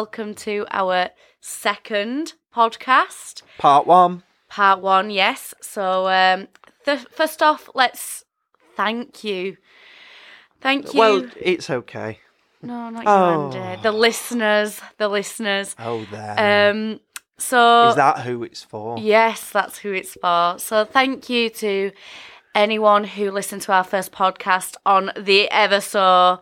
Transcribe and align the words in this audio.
Welcome 0.00 0.34
to 0.46 0.64
our 0.70 1.10
second 1.42 2.32
podcast, 2.56 3.42
Part 3.58 3.86
one. 3.86 4.22
part 4.48 4.80
one. 4.80 5.10
Yes. 5.10 5.52
So, 5.60 6.08
um, 6.08 6.48
th- 6.86 7.06
first 7.10 7.42
off, 7.42 7.68
let's 7.74 8.24
thank 8.78 9.22
you. 9.24 9.58
Thank 10.62 10.94
you. 10.94 10.98
Well, 11.00 11.26
it's 11.38 11.68
okay. 11.68 12.18
no, 12.62 12.88
not 12.88 13.02
you, 13.04 13.10
Oh. 13.10 13.50
Andy. 13.52 13.82
The 13.82 13.92
listeners, 13.92 14.80
the 14.96 15.06
listeners. 15.08 15.76
Oh, 15.78 16.06
there. 16.10 16.70
Um, 16.70 17.00
so 17.36 17.88
Is 17.88 17.96
that 17.96 18.20
who 18.20 18.42
it's 18.42 18.64
for? 18.64 18.98
Yes, 18.98 19.50
that's 19.50 19.80
who 19.80 19.92
it's 19.92 20.14
for. 20.14 20.54
So 20.58 20.86
thank 20.86 21.28
you 21.28 21.50
to 21.50 21.92
anyone 22.54 23.04
who 23.04 23.30
listened 23.30 23.60
to 23.62 23.72
our 23.74 23.84
first 23.84 24.12
podcast 24.12 24.76
on 24.86 25.10
the 25.14 25.50
ever 25.50 25.82
so 25.82 26.40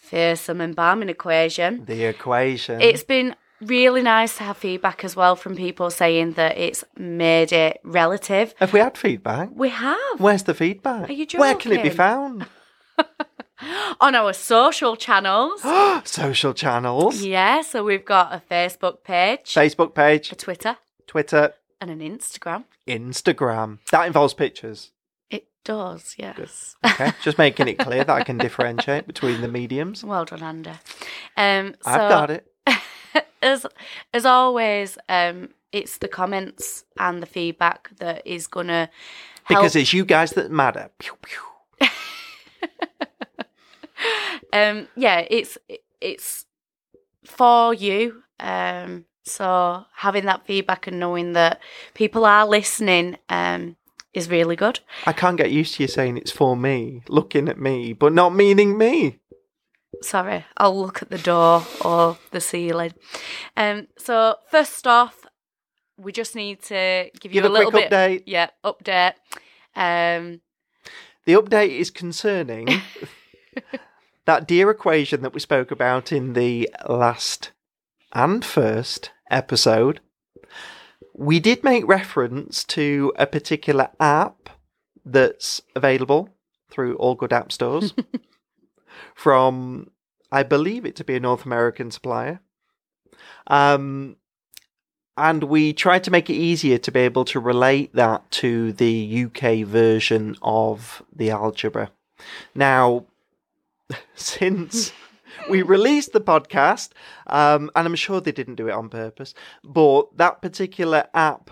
fearsome 0.00 0.60
embalming 0.60 1.08
equation. 1.08 1.84
The 1.84 2.04
equation. 2.04 2.80
It's 2.80 3.04
been 3.04 3.36
really 3.60 4.02
nice 4.02 4.36
to 4.38 4.44
have 4.44 4.56
feedback 4.56 5.04
as 5.04 5.14
well 5.14 5.36
from 5.36 5.54
people 5.54 5.90
saying 5.90 6.32
that 6.32 6.58
it's 6.58 6.82
made 6.96 7.52
it 7.52 7.80
relative. 7.84 8.54
Have 8.58 8.72
we 8.72 8.80
had 8.80 8.98
feedback? 8.98 9.50
We 9.54 9.68
have 9.68 10.18
Where's 10.18 10.42
the 10.42 10.54
feedback? 10.54 11.08
Are 11.08 11.12
you 11.12 11.26
joking? 11.26 11.40
Where 11.40 11.54
can 11.54 11.72
it 11.72 11.82
be 11.82 11.90
found? 11.90 12.46
on 14.00 14.14
our 14.14 14.32
social 14.32 14.96
channels. 14.96 15.62
Social 16.04 16.54
channels. 16.54 17.22
yeah, 17.22 17.60
so 17.60 17.84
we've 17.84 18.04
got 18.04 18.32
a 18.32 18.42
Facebook 18.50 19.04
page, 19.04 19.52
Facebook 19.54 19.94
page, 19.94 20.32
a 20.32 20.34
Twitter, 20.34 20.78
Twitter, 21.06 21.54
and 21.80 21.90
an 21.90 22.00
Instagram. 22.00 22.64
Instagram. 22.88 23.78
That 23.90 24.06
involves 24.06 24.34
pictures. 24.34 24.92
Does, 25.64 26.14
yes. 26.18 26.76
Okay. 26.84 27.12
Just 27.22 27.36
making 27.38 27.68
it 27.68 27.78
clear 27.78 28.02
that 28.02 28.10
I 28.10 28.24
can 28.24 28.38
differentiate 28.38 29.06
between 29.06 29.42
the 29.42 29.48
mediums. 29.48 30.02
Well 30.02 30.24
done, 30.24 30.42
Andy. 30.42 30.70
Um, 31.36 31.74
so, 31.82 31.90
I've 31.90 32.08
got 32.10 32.30
it. 32.30 32.46
as 33.42 33.66
as 34.14 34.24
always, 34.24 34.96
um, 35.08 35.50
it's 35.72 35.98
the 35.98 36.08
comments 36.08 36.84
and 36.98 37.22
the 37.22 37.26
feedback 37.26 37.90
that 37.98 38.26
is 38.26 38.46
gonna 38.46 38.88
help. 39.44 39.60
Because 39.60 39.76
it's 39.76 39.92
you 39.92 40.04
guys 40.04 40.32
that 40.32 40.50
matter. 40.50 40.90
Pew, 40.98 41.12
pew. 41.20 41.88
um, 44.52 44.88
yeah, 44.96 45.26
it's 45.28 45.58
it's 46.00 46.46
for 47.24 47.74
you. 47.74 48.22
Um, 48.38 49.04
so 49.24 49.84
having 49.94 50.24
that 50.24 50.46
feedback 50.46 50.86
and 50.86 50.98
knowing 50.98 51.34
that 51.34 51.60
people 51.94 52.24
are 52.24 52.46
listening 52.46 53.18
um, 53.28 53.76
is 54.14 54.28
really 54.30 54.56
good. 54.56 54.80
I 55.06 55.12
can't 55.12 55.36
get 55.36 55.50
used 55.50 55.74
to 55.76 55.82
you 55.84 55.88
saying 55.88 56.16
it's 56.16 56.30
for 56.32 56.56
me, 56.56 57.02
looking 57.08 57.48
at 57.48 57.58
me, 57.58 57.92
but 57.92 58.12
not 58.12 58.34
meaning 58.34 58.76
me. 58.78 59.18
Sorry, 60.02 60.44
I'll 60.56 60.78
look 60.80 61.02
at 61.02 61.10
the 61.10 61.18
door 61.18 61.64
or 61.84 62.16
the 62.30 62.40
ceiling. 62.40 62.92
Um, 63.56 63.88
so 63.98 64.36
first 64.50 64.86
off, 64.86 65.26
we 65.98 66.12
just 66.12 66.34
need 66.34 66.62
to 66.62 67.10
give 67.20 67.32
you 67.34 67.42
Give 67.42 67.50
a 67.50 67.52
little 67.52 67.70
bit. 67.70 67.90
update. 67.90 68.22
Yeah, 68.26 68.48
update. 68.64 69.14
Um, 69.76 70.40
The 71.26 71.34
update 71.34 71.78
is 71.78 71.90
concerning 71.90 72.68
that 74.24 74.46
dear 74.48 74.70
equation 74.70 75.22
that 75.22 75.34
we 75.34 75.40
spoke 75.40 75.70
about 75.70 76.12
in 76.12 76.32
the 76.32 76.70
last 76.88 77.52
and 78.12 78.44
first 78.44 79.10
episode. 79.30 80.00
We 81.20 81.38
did 81.38 81.62
make 81.62 81.86
reference 81.86 82.64
to 82.64 83.12
a 83.16 83.26
particular 83.26 83.90
app 84.00 84.48
that's 85.04 85.60
available 85.76 86.30
through 86.70 86.96
all 86.96 87.14
good 87.14 87.30
app 87.30 87.52
stores 87.52 87.92
from, 89.14 89.90
I 90.32 90.44
believe 90.44 90.86
it 90.86 90.96
to 90.96 91.04
be 91.04 91.16
a 91.16 91.20
North 91.20 91.44
American 91.44 91.90
supplier. 91.90 92.40
Um, 93.48 94.16
and 95.14 95.44
we 95.44 95.74
tried 95.74 96.04
to 96.04 96.10
make 96.10 96.30
it 96.30 96.36
easier 96.36 96.78
to 96.78 96.90
be 96.90 97.00
able 97.00 97.26
to 97.26 97.38
relate 97.38 97.94
that 97.94 98.30
to 98.30 98.72
the 98.72 99.26
UK 99.26 99.66
version 99.66 100.36
of 100.40 101.02
the 101.14 101.32
algebra. 101.32 101.90
Now, 102.54 103.04
since 104.14 104.94
we 105.48 105.62
released 105.62 106.12
the 106.12 106.20
podcast, 106.20 106.90
um, 107.28 107.70
and 107.74 107.86
I'm 107.86 107.94
sure 107.94 108.20
they 108.20 108.32
didn't 108.32 108.56
do 108.56 108.68
it 108.68 108.72
on 108.72 108.88
purpose, 108.88 109.34
but 109.64 110.16
that 110.16 110.42
particular 110.42 111.04
app 111.14 111.50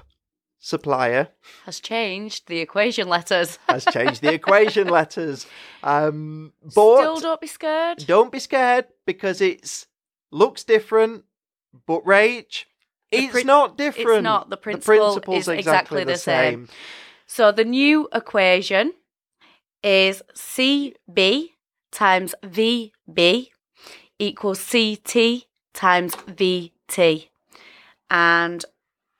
supplier 0.61 1.29
has 1.67 1.79
changed 1.81 2.49
the 2.49 2.59
equation 2.59 3.09
letters. 3.09 3.59
has 3.69 3.85
changed 3.87 4.23
the 4.23 4.35
equation 4.35 4.89
letters. 4.99 5.47
Um, 5.83 6.53
but 6.63 6.99
Still 6.99 7.21
don't 7.21 7.41
be 7.41 7.47
scared. 7.47 8.05
don't 8.07 8.33
be 8.33 8.41
scared 8.41 8.87
because 9.07 9.41
it's 9.41 9.87
looks 10.31 10.65
different, 10.65 11.25
but 11.87 12.05
Rach, 12.05 12.65
it's 13.11 13.45
not 13.45 13.79
different. 13.79 14.19
It's 14.19 14.23
not. 14.25 14.51
The 14.51 14.57
principle 14.57 15.15
The 15.15 15.21
principle's 15.21 15.39
is 15.39 15.49
exactly 15.49 16.05
the 16.05 16.17
same. 16.17 16.67
same. 16.67 16.77
So 17.27 17.53
the 17.53 17.65
new 17.65 18.09
equation 18.13 18.93
is 19.83 20.23
CB 20.35 21.51
times 21.93 22.35
VB 22.43 23.49
equals 24.19 24.65
CT 24.71 25.45
times 25.75 26.15
VT. 26.17 27.29
And 28.11 28.65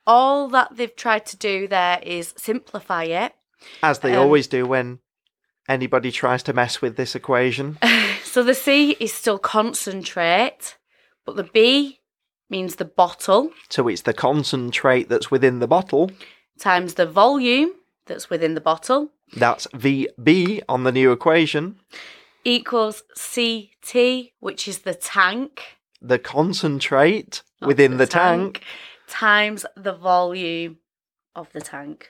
all 0.07 0.49
that 0.49 0.77
they've 0.77 0.95
tried 0.97 1.27
to 1.27 1.37
do 1.37 1.69
there 1.69 2.01
is 2.03 2.35
simplify 2.37 3.05
it. 3.05 3.35
As 3.83 3.99
they 4.01 4.15
Um, 4.15 4.23
always 4.23 4.47
do 4.47 4.67
when 4.67 5.01
anybody 5.69 6.11
tries 6.11 6.43
to 6.45 6.53
mess 6.53 6.81
with 6.81 6.97
this 6.97 7.15
equation. 7.15 7.79
So 8.25 8.43
the 8.43 8.55
C 8.55 8.91
is 9.01 9.13
still 9.13 9.39
concentrate, 9.39 10.77
but 11.25 11.37
the 11.37 11.45
B 11.45 12.01
means 12.51 12.77
the 12.77 12.85
bottle 12.85 13.51
so 13.71 13.89
it's 13.89 14.03
the 14.03 14.13
concentrate 14.13 15.09
that's 15.09 15.31
within 15.31 15.61
the 15.61 15.67
bottle. 15.67 16.11
times 16.59 16.95
the 16.95 17.07
volume 17.07 17.71
that's 18.07 18.29
within 18.29 18.55
the 18.55 18.61
bottle 18.61 19.11
That's 19.35 19.67
VB 19.69 20.61
on 20.69 20.85
the 20.85 20.93
new 20.93 21.11
equation. 21.11 21.81
Equals 22.45 23.03
CT, 23.17 24.31
which 24.41 24.69
is 24.69 24.79
the 24.81 24.95
tank. 24.95 25.63
The 26.01 26.19
concentrate 26.19 27.43
of 27.61 27.67
within 27.69 27.97
the, 27.97 28.07
tank. 28.07 28.63
times 29.09 29.67
the 29.77 29.93
volume 29.95 30.79
of 31.35 31.53
the 31.53 31.61
tank. 31.61 32.09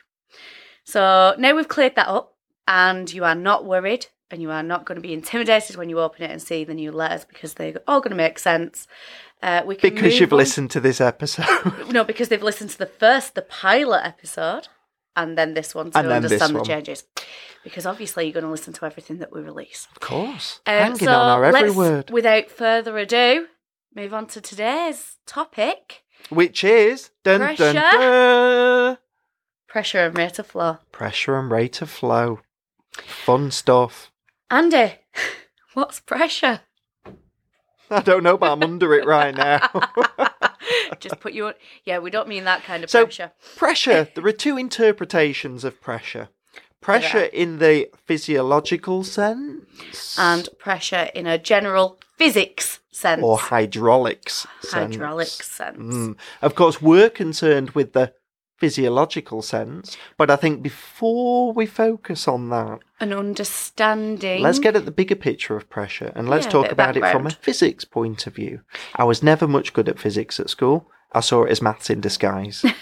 So 0.84 1.34
now 1.38 1.54
we've 1.54 1.68
cleared 1.68 1.96
that 1.96 2.08
up, 2.08 2.34
and 2.66 3.12
you 3.12 3.24
are 3.24 3.34
not 3.34 3.64
worried, 3.64 4.06
and 4.30 4.40
you 4.42 4.50
are 4.50 4.62
not 4.62 4.84
going 4.84 4.96
to 4.96 5.02
be 5.06 5.12
intimidated 5.14 5.76
when 5.76 5.88
you 5.88 6.00
open 6.00 6.22
it 6.22 6.30
and 6.30 6.40
see 6.42 6.64
the 6.64 6.74
new 6.74 6.92
letters 6.92 7.24
because 7.24 7.54
they're 7.54 7.80
all 7.86 8.00
going 8.00 8.10
to 8.10 8.16
make 8.16 8.38
sense. 8.38 8.86
Uh, 9.42 9.62
we 9.64 9.76
can 9.76 9.94
Because 9.94 10.18
you've 10.20 10.32
on- 10.32 10.38
listened 10.38 10.70
to 10.72 10.80
this 10.80 11.00
episode. 11.00 11.46
No, 11.90 12.04
because 12.04 12.28
they've 12.28 12.42
listened 12.42 12.70
to 12.70 12.78
the 12.78 12.86
first, 12.86 13.34
the 13.34 13.42
pilot 13.42 14.02
episode, 14.04 14.68
and 15.18 15.36
then 15.36 15.52
this 15.52 15.74
one 15.74 15.90
to 15.90 15.98
And 15.98 16.08
understand 16.08 16.54
the 16.54 16.58
one. 16.60 16.64
changes. 16.66 17.04
Because 17.64 17.84
obviously 17.84 18.24
you're 18.24 18.32
going 18.32 18.44
to 18.44 18.50
listen 18.50 18.72
to 18.72 18.86
everything 18.86 19.18
that 19.18 19.32
we 19.32 19.40
release. 19.42 19.86
of 19.90 20.00
course. 20.00 20.60
Um, 20.66 20.74
Hanging 20.74 20.96
so 20.98 21.12
on 21.12 21.28
our 21.28 21.44
every 21.44 21.70
word. 21.70 22.10
Without 22.10 22.50
further 22.50 22.96
ado, 22.96 23.48
move 23.94 24.14
on 24.14 24.26
to 24.28 24.40
today's 24.40 25.16
topic: 25.26 26.02
Which 26.30 26.64
is 26.64 27.10
dun, 27.24 27.40
dun, 27.40 27.56
Pressure. 27.56 27.72
dun, 27.74 28.98
pressure 29.68 29.98
and 30.06 30.16
rate 30.16 30.38
of 30.38 30.46
flow. 30.46 30.78
pressure 30.92 31.36
and 31.38 31.50
rate 31.50 31.82
of 31.82 31.90
flow. 31.90 32.40
Fun 33.24 33.50
stuff. 33.50 34.10
Andy, 34.50 34.94
what's 35.74 36.00
pressure? 36.00 36.60
I 37.90 38.00
don't 38.02 38.22
know, 38.22 38.38
but 38.38 38.52
I'm 38.52 38.62
under 38.62 38.94
it 38.94 39.04
right 39.06 39.34
now. 39.34 39.68
Just 41.00 41.20
put 41.20 41.32
you 41.32 41.46
on. 41.46 41.54
Yeah, 41.84 41.98
we 41.98 42.10
don't 42.10 42.28
mean 42.28 42.44
that 42.44 42.62
kind 42.64 42.84
of 42.84 42.90
So- 42.90 43.04
pressure. 43.04 43.32
pressure. 43.56 44.08
There 44.14 44.26
are 44.26 44.32
two 44.32 44.56
interpretations 44.58 45.64
of 45.64 45.80
pressure. 45.80 46.28
Pressure 46.80 47.18
There 47.18 47.26
in 47.32 47.58
the 47.58 47.88
physiological 48.06 49.02
sense 49.04 50.16
And 50.18 50.48
pressure 50.58 51.10
in 51.14 51.26
a 51.26 51.36
general 51.38 51.98
physics 52.16 52.78
sense. 52.92 53.22
or 53.22 53.36
hydraulics 53.38 54.46
sense. 54.60 54.94
hydraulic 54.94 55.28
sense. 55.28 55.76
Mm. 55.78 56.16
Of 56.42 56.54
course, 56.54 56.80
we're 56.82 57.10
concerned 57.10 57.70
with 57.70 57.92
the 57.94 58.12
physiological 58.58 59.40
sense, 59.40 59.96
but 60.16 60.30
I 60.30 60.36
think 60.36 60.62
before 60.62 61.52
we 61.52 61.64
focus 61.64 62.26
on 62.28 62.50
that, 62.50 62.80
An 63.00 63.12
understanding. 63.12 64.42
let's 64.42 64.58
get 64.58 64.76
at 64.76 64.84
the 64.84 64.90
bigger 64.90 65.14
picture 65.14 65.56
of 65.56 65.70
pressure 65.70 66.12
and 66.14 66.28
let's 66.28 66.46
Yeah, 66.46 66.52
talk 66.52 66.72
about 66.72 66.96
it 66.96 67.04
from 67.10 67.26
a 67.26 67.30
physics 67.30 67.84
point 67.84 68.26
of 68.26 68.34
view. 68.34 68.60
I 68.96 69.04
was 69.04 69.22
never 69.22 69.46
much 69.46 69.72
good 69.72 69.88
at 69.88 69.98
physics 69.98 70.40
at 70.40 70.50
school. 70.50 70.90
I 71.12 71.20
saw 71.20 71.44
it 71.44 71.50
as 71.50 71.62
maths 71.62 71.88
in 71.90 72.00
disguise. 72.00 72.64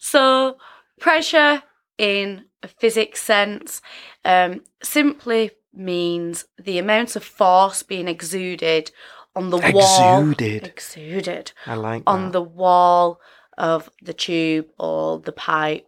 So, 0.00 0.56
pressure 1.00 1.62
in 1.98 2.44
a 2.62 2.68
physics 2.68 3.20
sense 3.22 3.82
um, 4.24 4.62
simply 4.82 5.50
means 5.74 6.46
the 6.58 6.78
amount 6.78 7.14
of 7.14 7.24
force 7.24 7.82
being 7.82 8.08
exuded 8.08 8.90
on 9.38 9.50
the 9.50 9.58
wall. 9.58 10.20
Exuded. 10.30 10.64
Exuded. 10.66 11.52
I 11.66 11.74
like 11.74 12.02
On 12.06 12.24
that. 12.26 12.32
the 12.32 12.42
wall 12.42 13.20
of 13.56 13.88
the 14.02 14.12
tube 14.12 14.66
or 14.78 15.18
the 15.20 15.32
pipe. 15.32 15.86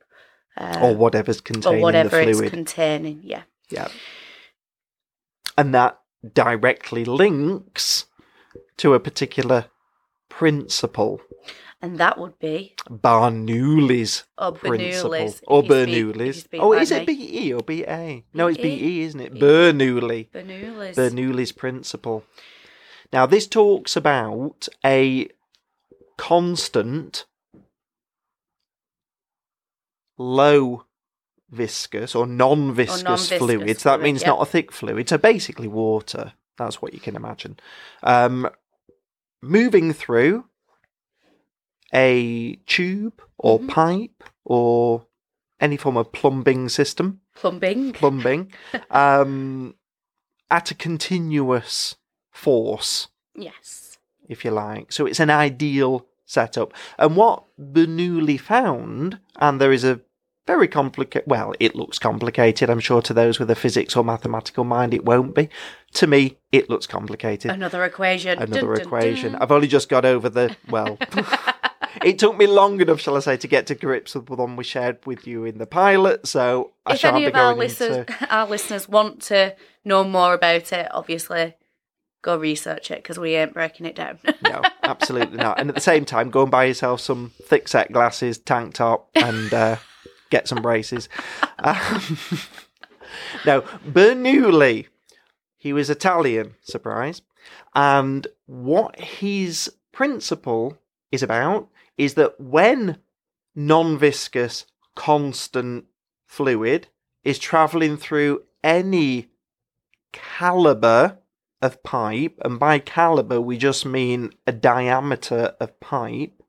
Uh, 0.56 0.78
or 0.82 0.96
whatever's 0.96 1.38
or 1.38 1.42
containing 1.42 1.80
whatever 1.82 2.16
the 2.16 2.28
it's 2.28 2.38
fluid. 2.38 2.52
containing. 2.52 3.20
Yeah. 3.24 3.42
yeah. 3.70 3.88
And 5.56 5.74
that 5.74 5.98
directly 6.34 7.04
links 7.04 8.06
to 8.78 8.94
a 8.94 9.00
particular 9.00 9.66
principle. 10.28 11.20
And 11.82 11.96
that 11.98 12.18
would 12.18 12.38
be 12.38 12.74
Bernoulli's 12.90 14.24
or 14.36 14.52
principle. 14.52 15.10
Bernoulli's. 15.10 15.42
Or 15.46 15.62
if 15.64 15.68
you 15.70 15.72
speak- 15.72 15.88
if 15.88 15.88
you 15.88 16.12
Bernoulli's. 16.12 16.46
Oh, 16.60 16.72
is 16.74 16.90
it. 16.90 17.06
BE 17.06 17.52
or 17.54 17.62
BA? 17.62 18.22
No, 18.34 18.46
it's 18.48 18.58
BE. 18.58 18.76
BE, 18.78 19.00
isn't 19.02 19.20
it? 19.20 19.34
Bernoulli. 19.34 20.28
Bernoulli's. 20.30 20.96
Bernoulli's 20.96 21.52
principle. 21.52 22.24
Now, 23.12 23.26
this 23.26 23.46
talks 23.46 23.96
about 23.96 24.68
a 24.84 25.28
constant 26.16 27.26
low 30.18 30.84
viscous 31.50 32.14
or 32.14 32.26
non-viscous, 32.26 33.02
non-viscous 33.02 33.38
fluid. 33.38 33.80
So 33.80 33.88
that 33.90 34.02
means 34.02 34.20
yep. 34.20 34.28
not 34.28 34.42
a 34.42 34.46
thick 34.46 34.70
fluid. 34.70 35.08
So 35.08 35.18
basically 35.18 35.66
water. 35.68 36.34
That's 36.58 36.80
what 36.82 36.94
you 36.94 37.00
can 37.00 37.16
imagine. 37.16 37.58
Um, 38.02 38.48
moving 39.42 39.92
through 39.92 40.44
a 41.92 42.56
tube 42.66 43.20
or 43.38 43.58
Mhm. 43.58 43.68
pipe 43.68 44.24
or 44.44 45.06
any 45.58 45.76
form 45.76 45.96
of 45.96 46.12
plumbing 46.12 46.68
system 46.68 47.20
Plumbing. 47.34 47.92
plumbing 47.92 48.52
um, 48.90 49.74
at 50.50 50.70
a 50.70 50.74
continuous 50.74 51.96
force, 52.40 53.08
yes. 53.34 53.98
if 54.28 54.44
you 54.44 54.50
like. 54.50 54.92
So 54.92 55.06
it's 55.06 55.20
an 55.20 55.30
ideal 55.30 56.06
setup. 56.24 56.72
And 56.98 57.16
what 57.16 57.44
Bernoulli 57.60 58.40
found, 58.40 59.20
and 59.36 59.60
there 59.60 59.72
is 59.72 59.84
a 59.84 60.00
very 60.46 60.66
complicated, 60.66 61.28
well, 61.28 61.54
it 61.60 61.74
looks 61.74 61.98
complicated. 61.98 62.70
I'm 62.70 62.80
sure 62.80 63.02
to 63.02 63.14
those 63.14 63.38
with 63.38 63.50
a 63.50 63.54
physics 63.54 63.94
or 63.94 64.02
mathematical 64.02 64.64
mind, 64.64 64.94
it 64.94 65.04
won't 65.04 65.34
be. 65.34 65.48
To 65.94 66.06
me, 66.06 66.38
it 66.50 66.70
looks 66.70 66.86
complicated. 66.86 67.50
Another 67.50 67.84
equation. 67.84 68.38
Another 68.38 68.60
Dun, 68.60 68.74
dun, 68.74 68.80
equation. 68.80 69.32
dun. 69.32 69.42
I've 69.42 69.52
only 69.52 69.68
just 69.68 69.88
got 69.88 70.04
over 70.04 70.28
the, 70.28 70.56
well, 70.68 70.98
it 72.04 72.18
took 72.18 72.36
me 72.36 72.46
long 72.46 72.80
enough, 72.80 73.00
shall 73.00 73.16
I 73.16 73.20
say, 73.20 73.36
to 73.36 73.46
get 73.46 73.66
to 73.68 73.74
grips 73.74 74.14
with 74.14 74.26
the 74.26 74.34
one 74.34 74.56
we 74.56 74.64
shared 74.64 75.04
with 75.06 75.26
you 75.26 75.44
in 75.44 75.58
the 75.58 75.66
pilot. 75.66 76.26
So 76.26 76.72
I 76.86 76.94
if 76.94 77.00
shan't 77.00 77.16
any 77.16 77.26
be 77.26 77.28
of 77.28 77.36
our 77.36 77.54
listeners, 77.54 77.98
into. 77.98 78.34
our 78.34 78.46
listeners 78.48 78.88
want 78.88 79.22
to 79.22 79.54
know 79.84 80.04
more 80.04 80.34
about 80.34 80.72
it, 80.72 80.88
obviously, 80.90 81.54
go 82.22 82.36
research 82.36 82.90
it 82.90 83.02
because 83.02 83.18
we 83.18 83.34
ain't 83.34 83.54
breaking 83.54 83.86
it 83.86 83.96
down. 83.96 84.18
No, 84.42 84.62
absolutely 84.82 85.36
not. 85.36 85.60
And 85.60 85.68
at 85.68 85.76
the 85.76 85.80
same 85.80 86.04
time, 86.04 86.30
go 86.30 86.42
and 86.42 86.50
buy 86.50 86.64
yourself 86.64 87.00
some 87.00 87.30
thick 87.44 87.68
set 87.68 87.92
glasses, 87.92 88.36
tank 88.38 88.74
top, 88.74 89.08
and 89.14 89.52
uh, 89.52 89.76
get 90.30 90.48
some 90.48 90.62
braces. 90.62 91.08
Um, 91.62 92.00
now, 93.44 93.60
Bernoulli, 93.86 94.86
he 95.58 95.74
was 95.74 95.90
Italian, 95.90 96.54
surprise. 96.62 97.20
And 97.74 98.26
what 98.46 98.98
his 98.98 99.70
principle 99.92 100.78
is 101.12 101.22
about 101.22 101.68
is 101.98 102.14
that 102.14 102.40
when 102.40 102.96
non 103.54 103.98
viscous, 103.98 104.64
constant 104.94 105.84
fluid 106.26 106.88
is 107.24 107.38
traveling 107.38 107.98
through 107.98 108.42
any 108.64 109.28
caliber 110.12 111.18
of 111.62 111.82
pipe, 111.82 112.38
and 112.44 112.58
by 112.58 112.78
caliber 112.78 113.40
we 113.40 113.58
just 113.58 113.84
mean 113.84 114.30
a 114.46 114.52
diameter 114.52 115.54
of 115.60 115.78
pipe, 115.80 116.42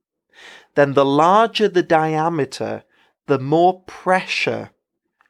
then 0.75 0.93
the 0.93 1.05
larger 1.05 1.67
the 1.67 1.83
diameter, 1.83 2.83
the 3.27 3.39
more 3.39 3.81
pressure 3.81 4.71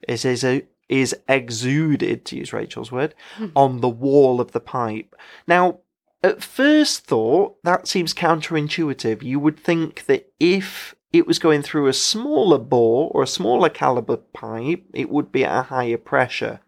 is 0.08 0.26
is, 0.26 0.46
is 0.90 1.16
exuded, 1.28 2.26
to 2.26 2.38
use 2.38 2.54
Rachel's 2.54 2.92
word, 2.92 3.16
hmm. 3.38 3.48
on 3.56 3.82
the 3.82 3.90
wall 3.90 4.42
of 4.42 4.52
the 4.52 4.60
pipe. 4.60 5.16
Now, 5.48 5.80
at 6.24 6.44
first 6.44 7.06
thought, 7.06 7.62
that 7.64 7.88
seems 7.88 8.14
counterintuitive. 8.14 9.24
You 9.24 9.40
would 9.40 9.60
think 9.60 10.06
that 10.06 10.32
if 10.40 10.94
it 11.12 11.26
was 11.26 11.40
going 11.40 11.62
through 11.62 11.88
a 11.88 11.94
smaller 11.94 12.60
bore 12.60 13.10
or 13.12 13.24
a 13.24 13.28
smaller 13.28 13.70
caliber 13.70 14.18
pipe, 14.18 14.84
it 14.94 15.10
would 15.10 15.32
be 15.32 15.44
at 15.44 15.60
a 15.60 15.64
higher 15.64 15.98
pressure. 15.98 16.60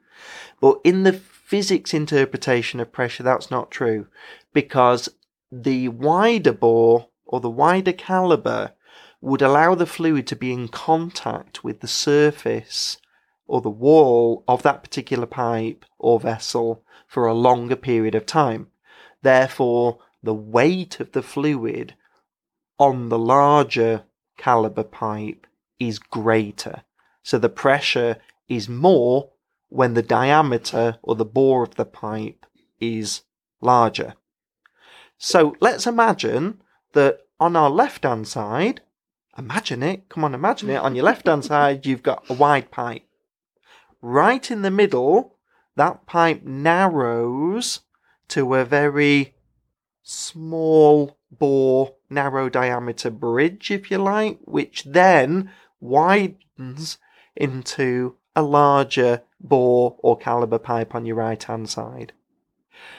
But 0.60 0.80
in 0.83 1.04
the 1.04 1.13
physics 1.53 1.94
interpretation 1.94 2.79
of 2.79 2.91
pressure, 2.91 3.21
that's 3.21 3.51
not 3.51 3.69
true 3.69 4.07
because 4.53 5.07
the 5.51 5.88
wider 5.88 6.51
bore 6.51 7.09
or 7.25 7.39
the 7.39 7.47
wider 7.47 7.94
caliber 7.94 8.71
would 9.21 9.44
allow 9.44 9.75
the 9.75 9.85
fluid 9.85 10.25
to 10.25 10.35
be 10.35 10.51
in 10.51 10.67
contact 10.67 11.63
with 11.63 11.79
the 11.81 11.88
surface 11.88 12.97
or 13.45 13.61
the 13.61 13.69
wall 13.69 14.44
of 14.47 14.63
that 14.63 14.81
particular 14.81 15.27
pipe 15.27 15.85
or 16.00 16.19
vessel 16.19 16.83
for 17.05 17.27
a 17.27 17.35
longer 17.35 17.75
period 17.75 18.15
of 18.15 18.25
time. 18.25 18.65
Therefore, 19.21 20.00
the 20.23 20.33
weight 20.33 21.00
of 21.00 21.11
the 21.11 21.21
fluid 21.21 21.94
on 22.79 23.09
the 23.09 23.19
larger 23.19 24.05
caliber 24.38 24.83
pipe 24.83 25.45
is 25.79 26.00
greater. 26.00 26.81
So 27.21 27.38
the 27.38 27.47
pressure 27.47 28.17
is 28.50 28.67
more 28.67 29.32
when 29.74 29.96
the 29.96 30.04
diameter 30.04 31.00
or 31.02 31.16
the 31.16 31.25
bore 31.25 31.64
of 31.64 31.74
the 31.75 31.86
pipe 31.86 32.46
is 32.80 33.24
larger. 33.60 34.14
So 35.18 35.56
let's 35.60 35.88
imagine 35.88 36.62
that 36.92 37.22
on 37.40 37.56
our 37.56 37.72
left 37.72 38.04
hand 38.04 38.28
side, 38.28 38.81
imagine 39.36 39.81
it, 39.81 40.10
come 40.10 40.24
on, 40.24 40.36
imagine 40.36 40.70
it, 40.70 40.75
on 40.75 40.94
your 40.94 41.06
left 41.06 41.25
hand 41.25 41.44
side, 41.46 41.88
you've 41.88 42.04
got 42.04 42.24
a 42.30 42.34
wide 42.34 42.70
pipe. 42.70 43.02
Right 44.00 44.52
in 44.52 44.62
the 44.62 44.70
middle, 44.70 45.38
that 45.75 46.06
pipe 46.06 46.44
narrows 46.44 47.80
to 48.28 48.54
a 48.54 48.66
very 48.66 49.34
small 50.04 51.18
bore, 51.31 51.96
narrow 52.12 52.48
diameter 52.48 53.10
bridge, 53.10 53.72
if 53.72 53.90
you 53.90 53.98
like, 53.98 54.38
which 54.44 54.84
then 54.84 55.50
widens 55.80 57.00
into 57.36 58.18
a 58.36 58.42
larger 58.42 59.22
bore 59.40 59.96
or 60.00 60.18
caliber 60.18 60.60
pipe 60.60 60.96
on 60.96 61.06
your 61.06 61.18
right 61.18 61.44
hand 61.44 61.70
side. 61.70 62.13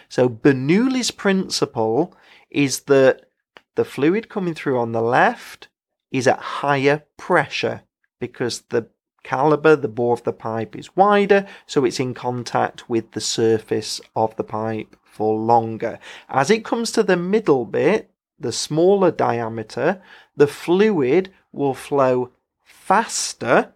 So 0.09 0.29
Bernoulli's 0.29 1.11
principle 1.11 2.15
is 2.51 2.83
that 2.83 3.27
the 3.75 3.85
fluid 3.85 4.29
coming 4.29 4.55
through 4.55 4.79
on 4.79 4.93
the 4.93 5.03
left 5.03 5.69
is 6.13 6.29
at 6.29 6.39
higher 6.39 7.05
pressure 7.17 7.83
because 8.21 8.63
the 8.69 8.89
caliber, 9.25 9.75
the 9.75 9.89
bore 9.89 10.15
of 10.15 10.23
the 10.23 10.33
pipe 10.33 10.77
is 10.77 10.95
wider, 10.95 11.47
so 11.67 11.85
it's 11.85 11.99
in 11.99 12.15
contact 12.15 12.89
with 12.89 13.11
the 13.13 13.21
surface 13.21 14.01
of 14.15 14.37
the 14.37 14.45
pipe 14.45 14.97
for 15.03 15.37
longer. 15.37 15.99
As 16.29 16.51
it 16.51 16.65
comes 16.65 16.93
to 16.93 17.03
the 17.03 17.17
middle 17.17 17.65
bit, 17.65 18.11
the 18.39 18.53
smaller 18.53 19.11
diameter, 19.11 20.01
the 20.37 20.47
fluid 20.47 21.33
will 21.53 21.75
flow 21.75 22.31
faster 22.63 23.74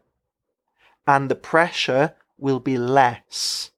and 1.09 1.29
the 1.29 1.35
pressure 1.35 2.15
will 2.37 2.61
be 2.61 2.77
less 2.79 3.73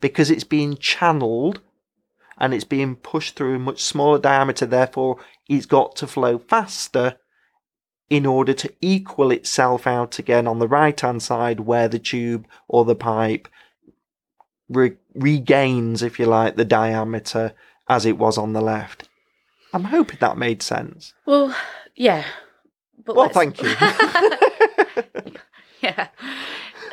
because 0.00 0.30
it's 0.30 0.44
being 0.44 0.76
channeled 0.76 1.60
and 2.38 2.52
it's 2.52 2.64
being 2.64 2.96
pushed 2.96 3.36
through 3.36 3.54
a 3.54 3.58
much 3.60 3.80
smaller 3.82 4.18
diameter, 4.18 4.66
therefore, 4.66 5.18
it's 5.48 5.64
got 5.66 5.94
to 5.96 6.06
flow 6.08 6.38
faster 6.38 7.16
in 8.10 8.26
order 8.26 8.52
to 8.52 8.72
equal 8.80 9.30
itself 9.30 9.86
out 9.86 10.18
again 10.18 10.46
on 10.48 10.58
the 10.58 10.66
right 10.68 11.00
hand 11.00 11.22
side 11.22 11.60
where 11.60 11.86
the 11.88 12.00
tube 12.00 12.46
or 12.66 12.84
the 12.84 12.96
pipe 12.96 13.46
re- 14.68 14.96
regains, 15.14 16.02
if 16.02 16.18
you 16.18 16.26
like, 16.26 16.56
the 16.56 16.64
diameter 16.64 17.54
as 17.88 18.04
it 18.04 18.18
was 18.18 18.36
on 18.36 18.52
the 18.52 18.60
left. 18.60 19.08
I'm 19.72 19.84
hoping 19.84 20.18
that 20.20 20.36
made 20.36 20.62
sense. 20.62 21.14
well, 21.24 21.54
yeah. 21.94 22.24
But 23.04 23.14
Well, 23.16 23.30
let's- 23.32 23.34
thank 23.36 23.62
you. 23.62 23.74
yeah. 25.96 26.08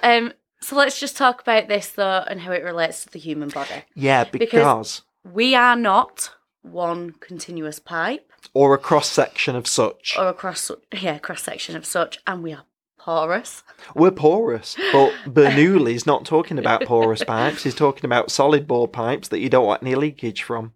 Um, 0.03 0.33
so 0.61 0.75
let's 0.75 0.99
just 0.99 1.15
talk 1.17 1.41
about 1.41 1.67
this 1.67 1.89
though 1.89 2.23
and 2.27 2.41
how 2.41 2.51
it 2.51 2.63
relates 2.63 3.03
to 3.03 3.09
the 3.09 3.19
human 3.19 3.49
body. 3.49 3.83
yeah, 3.95 4.23
because, 4.23 5.01
We 5.23 5.55
are 5.55 5.75
not 5.75 6.31
one 6.61 7.11
continuous 7.19 7.79
pipe 7.79 8.31
or 8.53 8.73
a 8.73 8.77
cross 8.77 9.09
section 9.09 9.55
of 9.55 9.67
such. 9.67 10.15
or 10.17 10.29
a 10.29 10.33
cross 10.33 10.71
yeah, 10.93 11.17
cross 11.17 11.43
section 11.43 11.75
of 11.75 11.85
such, 11.85 12.19
and 12.27 12.43
we 12.43 12.53
are 12.53 12.63
porous. 12.97 13.63
We're 13.95 14.11
porous, 14.11 14.75
but 14.91 15.13
Bernoulli's 15.25 16.05
not 16.05 16.25
talking 16.25 16.59
about 16.59 16.83
porous 16.85 17.23
pipes. 17.23 17.63
He's 17.63 17.75
talking 17.75 18.05
about 18.05 18.31
solid 18.31 18.67
bore 18.67 18.87
pipes 18.87 19.29
that 19.29 19.39
you 19.39 19.49
don't 19.49 19.65
want 19.65 19.81
any 19.83 19.95
leakage 19.95 20.43
from. 20.43 20.73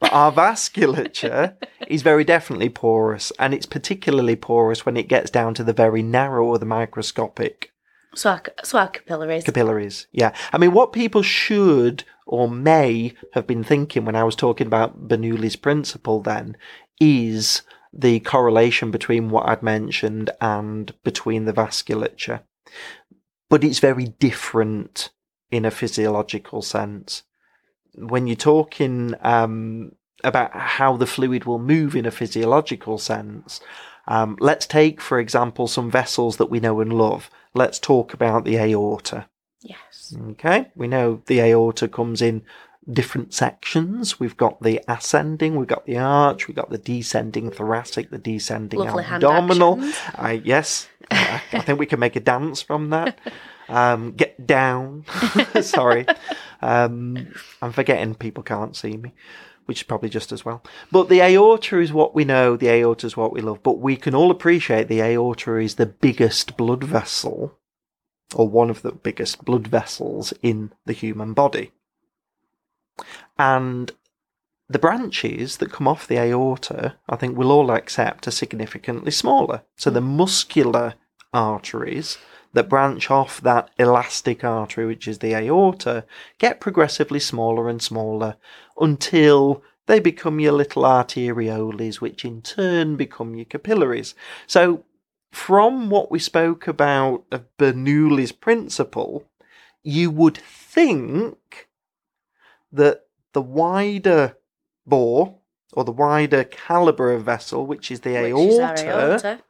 But 0.00 0.12
our 0.12 0.32
vasculature 0.32 1.56
is 1.86 2.02
very 2.02 2.24
definitely 2.24 2.70
porous, 2.70 3.32
and 3.38 3.52
it's 3.52 3.66
particularly 3.66 4.34
porous 4.34 4.86
when 4.86 4.96
it 4.96 5.08
gets 5.08 5.30
down 5.30 5.54
to 5.54 5.64
the 5.64 5.74
very 5.74 6.02
narrow 6.02 6.46
or 6.46 6.58
the 6.58 6.66
microscopic 6.66 7.72
So 8.14 8.30
our, 8.30 8.42
so 8.64 8.78
our 8.78 8.88
capillaries. 8.88 9.44
capillaries. 9.44 10.06
Yeah. 10.10 10.34
I 10.52 10.58
mean, 10.58 10.72
what 10.72 10.92
people 10.92 11.22
should 11.22 12.04
or 12.26 12.48
may 12.48 13.12
have 13.34 13.46
been 13.46 13.62
thinking 13.62 14.04
when 14.04 14.16
I 14.16 14.24
was 14.24 14.36
talking 14.36 14.66
about 14.66 15.08
Bernoulli's 15.08 15.56
principle 15.56 16.20
then 16.20 16.56
is 17.00 17.62
the 17.92 18.20
correlation 18.20 18.90
between 18.90 19.30
what 19.30 19.48
I'd 19.48 19.62
mentioned 19.62 20.30
and 20.40 20.94
between 21.02 21.44
the 21.44 21.52
vasculature. 21.52 22.42
But 23.48 23.64
it's 23.64 23.80
very 23.80 24.06
different 24.06 25.10
in 25.50 25.64
a 25.64 25.70
physiological 25.72 26.62
sense. 26.62 27.24
When 27.94 28.26
you're 28.26 28.36
talking 28.36 29.14
um, 29.22 29.92
about 30.24 30.54
how 30.54 30.96
the 30.96 31.06
fluid 31.06 31.44
will 31.44 31.58
move 31.58 31.96
in 31.96 32.06
a 32.06 32.10
physiological 32.10 32.98
sense, 32.98 33.60
um, 34.06 34.36
let's 34.40 34.66
take, 34.66 35.00
for 35.00 35.18
example, 35.18 35.68
some 35.68 35.90
vessels 35.90 36.36
that 36.38 36.50
we 36.50 36.60
know 36.60 36.80
and 36.80 36.92
love. 36.92 37.30
Let's 37.54 37.78
talk 37.78 38.12
about 38.12 38.44
the 38.44 38.58
aorta. 38.58 39.28
Yes. 39.62 40.14
Okay, 40.30 40.70
we 40.74 40.88
know 40.88 41.22
the 41.26 41.40
aorta 41.40 41.88
comes 41.88 42.22
in 42.22 42.42
different 42.90 43.34
sections. 43.34 44.18
We've 44.18 44.36
got 44.36 44.62
the 44.62 44.80
ascending, 44.88 45.56
we've 45.56 45.68
got 45.68 45.86
the 45.86 45.98
arch, 45.98 46.48
we've 46.48 46.56
got 46.56 46.70
the 46.70 46.78
descending 46.78 47.50
thoracic, 47.50 48.10
the 48.10 48.18
descending 48.18 48.80
Lovely 48.80 49.04
abdominal. 49.04 49.78
I, 50.14 50.40
yes, 50.44 50.88
I, 51.10 51.42
I 51.52 51.60
think 51.60 51.78
we 51.78 51.86
can 51.86 52.00
make 52.00 52.16
a 52.16 52.20
dance 52.20 52.62
from 52.62 52.90
that. 52.90 53.18
Um, 53.70 54.14
get 54.14 54.48
down. 54.48 55.04
Sorry. 55.62 56.04
Um, 56.62 57.32
I'm 57.62 57.72
forgetting 57.72 58.14
people 58.14 58.42
can't 58.42 58.76
see 58.76 58.96
me, 58.96 59.12
which 59.66 59.80
is 59.80 59.84
probably 59.84 60.08
just 60.08 60.32
as 60.32 60.44
well. 60.44 60.62
But 60.90 61.08
the 61.08 61.20
aorta 61.20 61.78
is 61.78 61.92
what 61.92 62.14
we 62.14 62.24
know, 62.24 62.56
the 62.56 62.68
aorta 62.68 63.06
is 63.06 63.16
what 63.16 63.32
we 63.32 63.40
love. 63.40 63.62
But 63.62 63.78
we 63.78 63.96
can 63.96 64.14
all 64.14 64.30
appreciate 64.30 64.88
the 64.88 65.00
aorta 65.00 65.56
is 65.56 65.76
the 65.76 65.86
biggest 65.86 66.56
blood 66.56 66.84
vessel, 66.84 67.56
or 68.34 68.48
one 68.48 68.70
of 68.70 68.82
the 68.82 68.92
biggest 68.92 69.44
blood 69.44 69.66
vessels 69.66 70.32
in 70.42 70.72
the 70.84 70.92
human 70.92 71.32
body. 71.32 71.72
And 73.38 73.92
the 74.68 74.78
branches 74.78 75.56
that 75.56 75.72
come 75.72 75.88
off 75.88 76.06
the 76.06 76.18
aorta, 76.18 76.96
I 77.08 77.16
think 77.16 77.36
we'll 77.36 77.50
all 77.50 77.70
accept, 77.72 78.28
are 78.28 78.32
significantly 78.32 79.10
smaller. 79.10 79.62
So 79.76 79.90
the 79.90 80.00
muscular 80.00 80.94
arteries 81.32 82.18
that 82.52 82.68
branch 82.68 83.10
off 83.10 83.40
that 83.40 83.70
elastic 83.78 84.42
artery, 84.44 84.86
which 84.86 85.06
is 85.06 85.18
the 85.18 85.34
aorta, 85.34 86.04
get 86.38 86.60
progressively 86.60 87.20
smaller 87.20 87.68
and 87.68 87.80
smaller 87.80 88.36
until 88.78 89.62
they 89.86 90.00
become 90.00 90.40
your 90.40 90.52
little 90.52 90.82
arterioles, 90.82 91.96
which 91.96 92.24
in 92.24 92.42
turn 92.42 92.96
become 92.96 93.34
your 93.34 93.44
capillaries. 93.44 94.14
So, 94.46 94.84
from 95.32 95.90
what 95.90 96.10
we 96.10 96.18
spoke 96.18 96.66
about 96.66 97.24
of 97.30 97.44
Bernoulli's 97.56 98.32
principle, 98.32 99.24
you 99.82 100.10
would 100.10 100.36
think 100.36 101.68
that 102.72 103.06
the 103.32 103.42
wider 103.42 104.36
bore 104.86 105.36
or 105.72 105.84
the 105.84 105.92
wider 105.92 106.44
caliber 106.44 107.12
of 107.12 107.24
vessel, 107.24 107.66
which 107.66 107.90
is 107.90 108.00
the 108.00 108.20
Which 108.20 108.48
is 108.48 108.58
aorta, 108.58 109.10
aorta. 109.10 109.42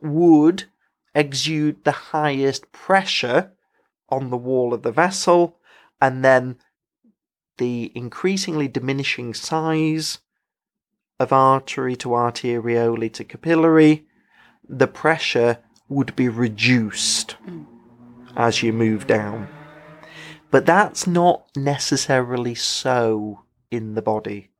would 0.00 0.64
exude 1.14 1.84
the 1.84 1.92
highest 1.92 2.70
pressure 2.72 3.52
on 4.08 4.30
the 4.30 4.36
wall 4.36 4.74
of 4.74 4.82
the 4.82 4.92
vessel, 4.92 5.58
and 6.00 6.24
then 6.24 6.56
the 7.58 7.92
increasingly 7.94 8.68
diminishing 8.68 9.34
size 9.34 10.18
of 11.18 11.32
artery 11.32 11.94
to 11.96 12.14
arteriole 12.14 13.08
to 13.10 13.24
capillary, 13.24 14.06
the 14.66 14.86
pressure 14.86 15.58
would 15.88 16.16
be 16.16 16.28
reduced 16.28 17.36
mm. 17.46 17.66
as 18.36 18.62
you 18.62 18.72
move 18.72 19.06
down. 19.06 19.48
But 20.50 20.66
that's 20.66 21.06
not 21.06 21.50
necessarily 21.54 22.54
so 22.54 23.44
in 23.70 23.94
the 23.94 24.02
body. 24.02 24.50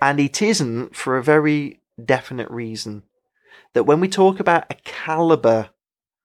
And 0.00 0.20
it 0.20 0.40
isn't 0.40 0.94
for 0.94 1.16
a 1.16 1.22
very 1.22 1.80
definite 2.02 2.50
reason 2.50 3.02
that 3.72 3.84
when 3.84 4.00
we 4.00 4.08
talk 4.08 4.40
about 4.40 4.64
a 4.70 4.74
caliber 4.84 5.70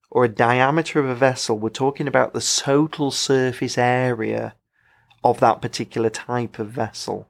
or 0.10 0.26
a 0.26 0.30
diameter 0.30 1.00
of 1.00 1.08
a 1.08 1.16
vessel, 1.16 1.58
we're 1.58 1.70
talking 1.70 2.08
about 2.08 2.34
the 2.34 2.42
total 2.42 3.12
surface 3.12 3.78
area 3.78 4.56
of 5.24 5.40
that 5.40 5.62
particular 5.62 6.10
type 6.10 6.60
of 6.60 6.70
vessel. 6.70 7.30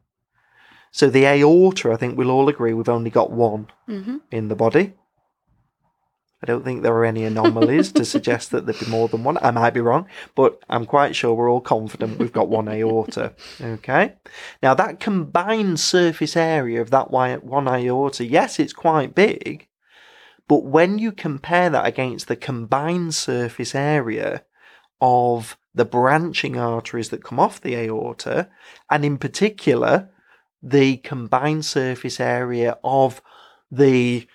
So 0.92 1.10
the 1.10 1.26
aorta, 1.26 1.92
I 1.92 1.96
think 1.96 2.18
we'll 2.18 2.32
all 2.32 2.50
agree 2.50 2.74
we've 2.74 2.90
only 2.90 3.10
got 3.10 3.32
one 3.32 3.68
hmm 3.86 4.18
in 4.32 4.48
the 4.48 4.56
body. 4.56 4.94
I 6.44 6.48
don't 6.48 6.64
think 6.64 6.82
there 6.82 6.96
are 6.96 7.06
any 7.06 7.24
anomalies 7.24 7.92
to 7.92 8.04
suggest 8.04 8.50
that 8.50 8.66
there'd 8.66 8.80
be 8.80 8.88
more 8.88 9.08
than 9.08 9.24
one. 9.24 9.38
I 9.42 9.52
might 9.52 9.76
be 9.76 9.80
wrong, 9.80 10.08
but 10.34 10.60
I'm 10.68 10.86
quite 10.86 11.16
sure 11.16 11.36
we're 11.36 11.52
all 11.52 11.62
confident 11.62 12.18
we've 12.18 12.34
got 12.34 12.50
one 12.50 12.68
aorta. 12.68 13.34
Okay. 13.62 14.16
Now 14.64 14.74
that 14.74 15.00
combined 15.00 15.80
surface 15.80 16.36
area 16.36 16.82
of 16.82 16.90
that 16.90 17.12
one 17.12 17.68
aorta, 17.68 18.26
yes, 18.26 18.60
it's 18.60 18.74
quite 18.74 19.14
big, 19.14 19.68
but 20.52 20.66
when 20.66 21.00
you 21.00 21.14
compare 21.14 21.70
that 21.70 21.86
against 21.86 22.28
the 22.28 22.36
combined 22.36 23.16
surface 23.16 23.74
area 23.74 24.44
of 25.00 25.58
the 25.74 25.86
branching 25.86 26.58
arteries 26.58 27.08
that 27.08 27.24
come 27.24 27.40
off 27.40 27.62
the 27.62 27.74
aorta, 27.74 28.50
and 28.90 29.06
in 29.06 29.18
particular, 29.18 30.10
the 30.62 30.98
combined 30.98 31.64
surface 31.64 32.20
area 32.20 32.78
of 32.84 33.22
the 33.72 34.28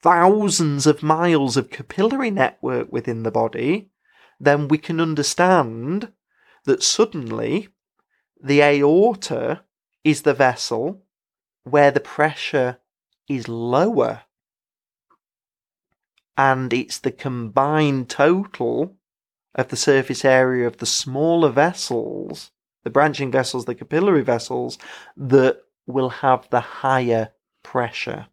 thousands 0.00 0.86
of 0.86 1.02
miles 1.02 1.56
of 1.56 1.70
capillary 1.70 2.30
network 2.30 2.92
within 2.92 3.24
the 3.24 3.32
body, 3.32 3.90
then 4.38 4.68
we 4.68 4.78
can 4.78 5.00
understand 5.00 6.12
that 6.66 6.84
suddenly 6.84 7.66
the 8.40 8.62
aorta 8.62 9.64
is 10.04 10.22
the 10.22 10.34
vessel 10.34 11.02
where 11.64 11.90
the 11.90 11.98
pressure 11.98 12.78
is 13.28 13.48
lower. 13.48 14.22
And 16.38 16.72
it's 16.72 16.98
the 16.98 17.10
combined 17.10 18.08
total 18.08 18.94
of 19.56 19.68
the 19.68 19.76
surface 19.76 20.24
area 20.24 20.68
of 20.68 20.76
the 20.76 20.86
smaller 20.86 21.50
vessels, 21.50 22.52
the 22.84 22.90
branching 22.90 23.32
vessels, 23.32 23.64
the 23.64 23.74
capillary 23.74 24.22
vessels, 24.22 24.78
that 25.16 25.60
will 25.86 26.10
have 26.10 26.48
the 26.50 26.60
higher 26.60 27.32
pressure. 27.64 28.28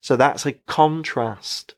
So 0.00 0.14
that's 0.14 0.46
a 0.46 0.52
contrast 0.52 1.74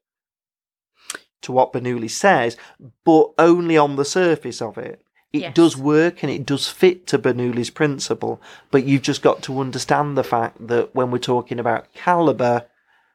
to 1.40 1.52
what 1.52 1.72
Bernoulli 1.72 2.10
says, 2.10 2.58
but 3.04 3.30
only 3.38 3.78
on 3.78 3.96
the 3.96 4.04
surface 4.04 4.60
of 4.60 4.76
it. 4.76 5.02
It 5.32 5.40
Yes. 5.40 5.54
does 5.54 5.76
work 5.76 6.22
and 6.22 6.30
it 6.30 6.44
does 6.44 6.68
fit 6.68 7.06
to 7.06 7.18
Bernoulli's 7.18 7.70
principle, 7.70 8.42
but 8.70 8.84
you've 8.84 9.02
just 9.02 9.22
got 9.22 9.42
to 9.44 9.60
understand 9.60 10.18
the 10.18 10.24
fact 10.24 10.66
that 10.68 10.94
when 10.94 11.10
we're 11.10 11.18
talking 11.18 11.58
about 11.58 11.92
caliber 11.94 12.66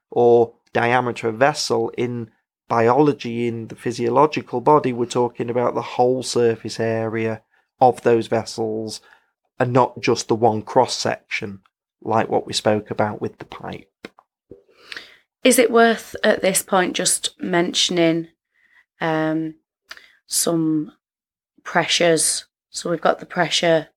or 0.10 0.54
diameter 0.74 1.32
vessel 1.32 1.90
in 1.98 2.32
biology, 2.68 3.48
in 3.48 3.68
the 3.68 3.76
physiological 3.76 4.62
body, 4.62 4.92
we're 4.92 5.06
talking 5.06 5.50
about 5.50 5.76
the 5.76 5.82
whole 5.82 6.24
surface 6.24 6.80
area 6.80 7.42
of 7.80 8.02
those 8.02 8.28
vessels 8.28 9.02
and 9.60 9.72
not 9.72 10.02
just 10.02 10.28
the 10.28 10.36
one 10.36 10.62
cross 10.62 10.96
section, 10.96 11.62
like 12.02 12.30
what 12.30 12.48
we 12.48 12.54
spoke 12.54 12.90
about 12.90 13.22
with 13.22 13.38
the 13.38 13.46
pipe. 13.46 13.90
Is 15.44 15.60
it 15.60 15.72
worth 15.72 16.16
at 16.24 16.42
this 16.42 16.64
point 16.64 16.96
just 16.96 17.40
mentioning 17.40 18.30
um, 19.02 19.56
some 20.26 20.94
pressures? 21.64 22.46
So 22.70 22.90
we've 22.90 23.02
got 23.02 23.20
the 23.20 23.26
pressure. 23.26 23.90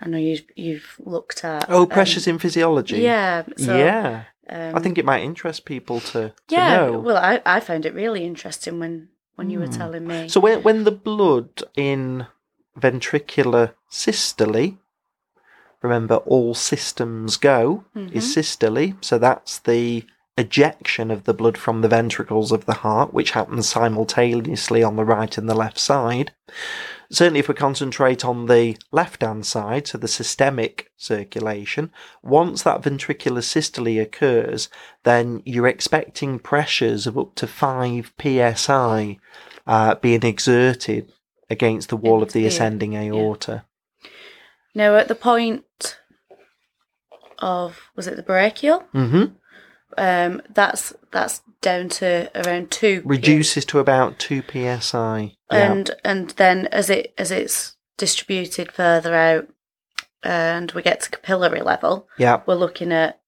I 0.00 0.08
know 0.08 0.18
you've 0.18 0.42
you've 0.54 0.96
looked 0.98 1.44
at. 1.44 1.66
Oh, 1.70 1.82
um, 1.82 1.88
pressures 1.88 2.26
in 2.26 2.38
physiology. 2.38 3.00
Yeah. 3.02 3.44
So, 3.56 3.76
yeah. 3.76 4.24
Um, 4.48 4.76
I 4.76 4.80
think 4.80 4.98
it 4.98 5.04
might 5.04 5.22
interest 5.24 5.64
people 5.64 6.00
to, 6.00 6.32
Yeah. 6.48 6.90
Well, 6.90 7.16
I, 7.16 7.40
I 7.44 7.60
found 7.60 7.84
it 7.86 7.94
really 7.94 8.24
interesting 8.24 8.78
when 8.78 9.08
when 9.36 9.50
you 9.50 9.58
were 9.58 9.66
Hmm. 9.66 9.72
telling 9.72 10.06
me. 10.06 10.28
So 10.28 10.40
when 10.40 10.62
when 10.62 10.84
the 10.84 10.92
blood 10.92 11.62
in 11.76 12.26
ventricular 12.78 13.72
systole, 13.88 14.76
remember 15.82 16.16
all 16.16 16.54
systems 16.54 17.36
go 17.36 17.84
is 18.12 18.24
Mhm. 18.24 18.32
systole, 18.34 18.92
so 19.00 19.18
that's 19.18 19.58
the 19.58 20.04
ejection 20.38 21.10
of 21.10 21.24
the 21.24 21.32
blood 21.34 21.56
from 21.56 21.80
the 21.80 21.88
ventricles 21.88 22.52
of 22.52 22.66
the 22.66 22.74
heart, 22.74 23.14
which 23.14 23.30
happens 23.30 23.68
simultaneously 23.68 24.82
on 24.82 24.96
the 24.96 25.04
right 25.04 25.38
and 25.38 25.48
the 25.48 25.54
left 25.54 25.78
side. 25.78 26.32
Certainly, 27.10 27.40
if 27.40 27.48
we 27.48 27.54
concentrate 27.54 28.24
on 28.24 28.46
the 28.46 28.76
left 28.90 29.22
hand 29.22 29.46
side, 29.46 29.86
so 29.86 29.98
the 29.98 30.08
systemic 30.08 30.90
circulation, 30.96 31.92
once 32.22 32.62
that 32.62 32.82
ventricular 32.82 33.42
systole 33.42 34.00
occurs, 34.00 34.68
then 35.04 35.42
you're 35.44 35.68
expecting 35.68 36.38
pressures 36.38 37.06
of 37.06 37.16
up 37.16 37.34
to 37.36 37.46
5 37.46 38.12
psi 38.20 39.18
uh, 39.66 39.94
being 39.96 40.22
exerted 40.24 41.12
against 41.48 41.88
the 41.88 41.96
wall 41.96 42.22
of 42.22 42.32
the 42.32 42.46
ascending 42.46 42.96
aorta. 42.96 43.64
Now, 44.74 44.96
at 44.96 45.08
the 45.08 45.14
point 45.14 45.98
of 47.38 47.90
was 47.94 48.06
it 48.06 48.16
the 48.16 48.22
brachial? 48.22 48.80
hmm 48.92 49.24
Um, 49.96 50.42
that's 50.50 50.92
that's 51.12 51.42
down 51.60 51.88
to 51.88 52.30
around 52.34 52.70
two. 52.70 53.02
Reduces 53.04 53.64
to 53.66 53.78
about 53.78 54.18
2 54.18 54.42
psi. 54.80 55.35
Yeah. 55.50 55.72
and 55.72 55.90
and 56.04 56.30
then 56.30 56.66
as 56.68 56.90
it 56.90 57.14
as 57.18 57.30
it's 57.30 57.76
distributed 57.96 58.72
further 58.72 59.14
out, 59.14 59.48
and 60.22 60.72
we 60.72 60.82
get 60.82 61.00
to 61.02 61.10
capillary 61.10 61.62
level, 61.62 62.08
yeah. 62.18 62.42
we're 62.46 62.54
looking 62.56 62.92
at 62.92 63.20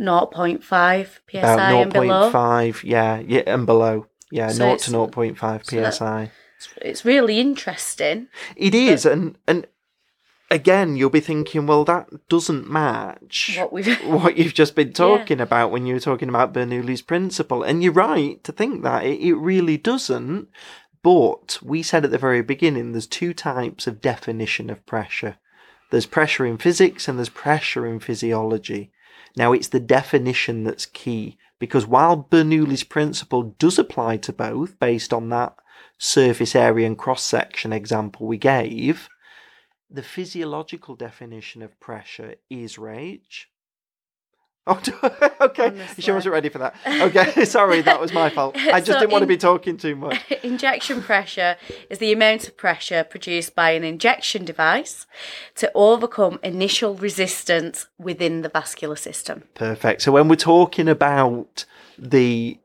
0.5 0.00 0.62
psi 0.62 1.38
About 1.38 1.82
and 1.82 1.92
below. 1.92 2.32
0.5, 2.32 2.82
yeah, 2.84 3.18
yeah, 3.20 3.42
and 3.46 3.66
below. 3.66 4.06
Yeah, 4.30 4.48
So 4.48 4.54
0 4.54 4.68
it's- 4.74 4.84
to 4.86 4.90
0.5 4.92 5.92
psi. 5.92 6.30
It's, 6.56 6.68
it's 6.82 7.04
really 7.04 7.40
interesting. 7.40 8.28
It 8.54 8.74
is, 8.74 9.06
and 9.06 9.38
and 9.46 9.66
again, 10.50 10.96
you'll 10.96 11.08
be 11.10 11.20
thinking, 11.20 11.66
well, 11.66 11.84
that 11.84 12.28
doesn't 12.28 12.68
match 12.70 13.56
What 13.56 13.72
we've 13.72 13.98
what 14.04 14.36
you've 14.36 14.52
just 14.54 14.74
been 14.74 14.92
talking 15.06 15.40
about 15.40 15.70
when 15.70 15.86
you 15.86 15.94
were 15.94 16.00
talking 16.00 16.28
about 16.28 16.52
Bernoulli's 16.52 17.00
principle. 17.02 17.62
And 17.62 17.82
you're 17.82 17.92
right 17.94 18.42
to 18.44 18.52
think 18.52 18.82
that 18.82 19.04
it, 19.04 19.20
it 19.20 19.34
really 19.34 19.78
doesn't. 19.78 20.48
But 21.02 21.58
we 21.62 21.82
said 21.82 22.04
at 22.04 22.10
the 22.10 22.18
very 22.18 22.42
beginning, 22.42 22.92
there's 22.92 23.06
two 23.06 23.32
types 23.32 23.86
of 23.86 24.00
definition 24.00 24.68
of 24.68 24.84
pressure. 24.84 25.36
There's 25.90 26.06
pressure 26.06 26.46
in 26.46 26.58
physics 26.58 27.08
and 27.08 27.18
there's 27.18 27.28
pressure 27.28 27.86
in 27.86 28.00
physiology. 28.00 28.92
Now, 29.36 29.52
it's 29.52 29.68
the 29.68 29.80
definition 29.80 30.64
that's 30.64 30.86
key 30.86 31.38
because 31.58 31.86
while 31.86 32.28
Bernoulli's 32.30 32.84
principle 32.84 33.54
does 33.58 33.78
apply 33.78 34.18
to 34.18 34.32
both 34.32 34.78
based 34.78 35.12
on 35.12 35.28
that 35.30 35.54
surface 35.98 36.54
area 36.54 36.86
and 36.86 36.98
cross 36.98 37.22
section 37.22 37.72
example 37.72 38.26
we 38.26 38.38
gave, 38.38 39.08
the 39.90 40.02
physiological 40.02 40.94
definition 40.96 41.62
of 41.62 41.78
pressure 41.80 42.36
is 42.48 42.78
rage. 42.78 43.50
Oh, 44.66 44.80
okay. 45.40 45.68
Honestly. 45.68 46.02
She 46.02 46.12
wasn't 46.12 46.32
ready 46.32 46.48
for 46.48 46.58
that. 46.58 46.74
Okay, 46.86 47.44
sorry, 47.44 47.80
that 47.80 48.00
was 48.00 48.12
my 48.12 48.28
fault. 48.28 48.56
I 48.56 48.80
just 48.80 48.86
So 48.86 49.00
didn't 49.00 49.12
want 49.12 49.22
to 49.22 49.26
be 49.26 49.38
talking 49.38 49.76
too 49.76 49.96
much. 49.96 50.20
Injection 50.42 51.02
pressure 51.02 51.56
is 51.88 51.98
the 51.98 52.12
amount 52.12 52.46
of 52.46 52.56
pressure 52.56 53.02
produced 53.02 53.54
by 53.54 53.70
an 53.70 53.84
injection 53.84 54.44
device 54.44 55.06
to 55.56 55.70
overcome 55.74 56.38
initial 56.42 56.94
resistance 56.94 57.86
within 57.98 58.42
the 58.42 58.48
vascular 58.48 58.96
system. 58.96 59.44
Perfect. 59.54 60.02
So 60.02 60.12
when 60.12 60.28
we're 60.28 60.36
talking 60.36 60.88
about 60.88 61.64
the 61.98 62.58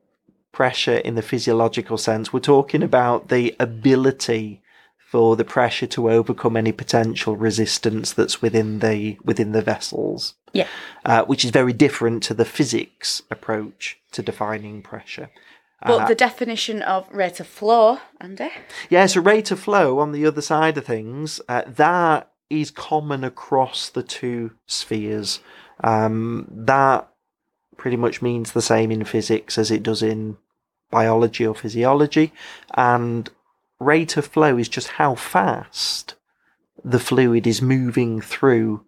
pressure 0.52 0.98
in 0.98 1.16
the 1.16 1.22
physiological 1.22 1.98
sense, 1.98 2.34
we're 2.34 2.40
talking 2.40 2.84
about 2.84 3.30
the 3.30 3.56
ability 3.60 4.62
for 5.06 5.36
the 5.36 5.46
pressure 5.46 5.88
to 5.88 6.10
overcome 6.10 6.58
any 6.58 6.72
potential 6.72 7.38
resistance 7.38 8.12
that's 8.12 8.42
within 8.42 8.80
the 8.80 9.18
within 9.24 9.52
the 9.52 9.62
vessels, 9.62 10.34
Yeah. 10.52 10.68
uh, 11.06 11.24
which 11.26 11.46
is 11.46 11.52
very 11.52 11.74
different 11.74 12.24
to 12.24 12.34
the 12.34 12.46
physics 12.46 13.22
approach 13.30 13.98
to 14.12 14.22
defining 14.22 14.82
pressure. 14.82 15.30
But 15.86 16.02
Uh, 16.02 16.08
the 16.08 16.16
definition 16.16 16.82
of 16.82 17.08
rate 17.12 17.40
of 17.40 17.48
flow, 17.48 18.00
Andy, 18.20 18.50
Yeah, 18.90 19.06
so 19.06 19.22
rate 19.22 19.52
of 19.52 19.60
flow 19.60 20.00
on 20.00 20.12
the 20.12 20.26
other 20.26 20.42
side 20.42 20.78
of 20.78 20.86
things, 20.86 21.40
uh, 21.48 21.62
that 21.68 22.32
is 22.50 22.72
common 22.72 23.24
across 23.24 23.90
the 23.90 24.04
two 24.04 24.52
spheres. 24.66 25.40
Um, 25.84 26.48
that 26.50 27.08
pretty 27.78 27.98
much 27.98 28.22
means 28.22 28.52
the 28.52 28.62
same 28.62 28.92
in 28.92 29.04
physics 29.04 29.58
as 29.58 29.70
it 29.70 29.84
does 29.84 30.02
in 30.02 30.38
biology 30.90 31.46
or 31.46 31.54
physiology. 31.54 32.34
And 32.76 33.30
rate 33.80 34.18
of 34.18 34.28
flow 34.28 34.58
is 34.58 34.70
just 34.70 34.90
how 34.90 35.16
fast 35.16 36.16
the 36.84 37.00
fluid 37.00 37.48
is 37.48 37.62
moving 37.62 38.22
through 38.22 38.86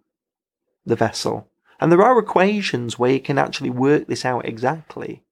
the 0.85 0.95
vessel. 0.95 1.49
And 1.79 1.91
there 1.91 2.01
are 2.01 2.17
equations 2.17 2.97
where 2.97 3.11
you 3.11 3.19
can 3.19 3.37
actually 3.37 3.69
work 3.69 4.07
this 4.07 4.25
out 4.25 4.45
exactly. 4.45 5.23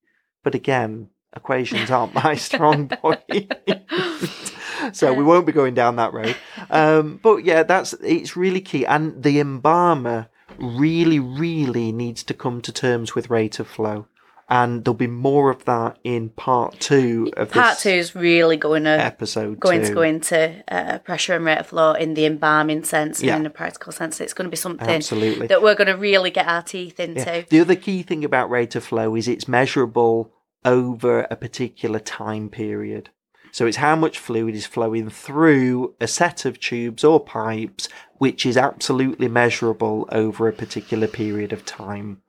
But 0.44 0.56
again, 0.56 1.10
equations 1.36 1.90
aren't 1.90 2.14
my 2.14 2.36
strong 2.48 2.88
point. 2.88 3.51
so 4.94 5.14
we 5.14 5.24
won't 5.24 5.46
be 5.46 5.51
going 5.51 5.74
down 5.74 5.96
that 5.96 6.14
road. 6.14 6.36
Um, 6.70 7.20
but 7.22 7.44
yeah, 7.44 7.64
that's 7.64 7.94
it's 7.94 8.36
really 8.36 8.62
key. 8.62 8.86
And 8.86 9.24
the 9.24 9.40
embalmer 9.40 10.27
really, 10.58 11.20
really 11.20 11.92
needs 11.92 12.24
to 12.24 12.34
come 12.34 12.62
to 12.62 12.72
terms 12.72 13.16
with 13.16 13.29
rate 13.29 13.60
of 13.60 13.68
flow. 13.68 14.08
And 14.48 14.86
there'll 14.86 14.96
be 14.96 15.08
more 15.08 15.50
of 15.50 15.66
that 15.66 15.98
in 16.03 16.29
part 16.29 16.79
two 16.79 17.31
of 17.36 17.50
part 17.51 17.79
two 17.79 17.90
is 17.90 18.14
really 18.14 18.58
going 18.58 18.84
to 18.84 18.92
episode. 18.92 19.60
going 19.60 19.81
two. 19.81 19.88
to 19.88 19.94
go 19.96 20.01
into 20.03 20.64
uh, 20.68 21.00
pressure 21.00 21.34
and 21.36 21.44
rate 21.46 21.58
of 21.58 21.68
flow 21.68 21.94
in 21.94 22.14
the 22.14 22.25
embalming 22.25 22.84
sense 22.84 23.24
Yeah. 23.24 23.36
and 23.36 23.42
in 23.42 23.46
a 23.48 23.50
practical 23.50 23.92
sense. 23.92 24.22
It's 24.22 24.34
going 24.34 24.46
to 24.46 24.51
be 24.51 24.58
something 24.58 24.88
Absolutely. 24.88 25.48
that 25.48 25.64
we're 25.64 25.74
going 25.74 25.88
to 25.88 25.98
really 25.98 26.29
get 26.29 26.48
our 26.48 26.62
teeth 26.62 27.00
into. 27.00 27.22
Yeah. 27.22 27.44
The 27.50 27.60
other 27.60 27.75
key 27.75 28.03
thing 28.03 28.24
about 28.24 28.51
rate 28.51 28.75
of 28.75 28.84
flow 28.84 29.16
is 29.16 29.27
it's 29.27 29.48
measurable 29.48 30.31
over 30.64 31.22
a 31.31 31.36
particular 31.36 32.00
time 32.00 32.50
period. 32.50 33.10
So 33.51 33.66
it's 33.66 33.77
how 33.77 33.96
much 33.96 34.20
fluid 34.20 34.53
is 34.53 34.66
flowing 34.66 35.10
through 35.10 35.96
a 36.01 36.08
set 36.08 36.44
of 36.44 36.60
tubes 36.60 37.03
or 37.05 37.20
pipes, 37.20 37.88
which 38.18 38.46
is 38.46 38.58
absolutely 38.58 39.27
measurable 39.29 40.08
over 40.12 40.48
a 40.48 40.53
particular 40.53 41.08
period 41.08 41.53
of 41.53 41.66
time. 41.66 42.22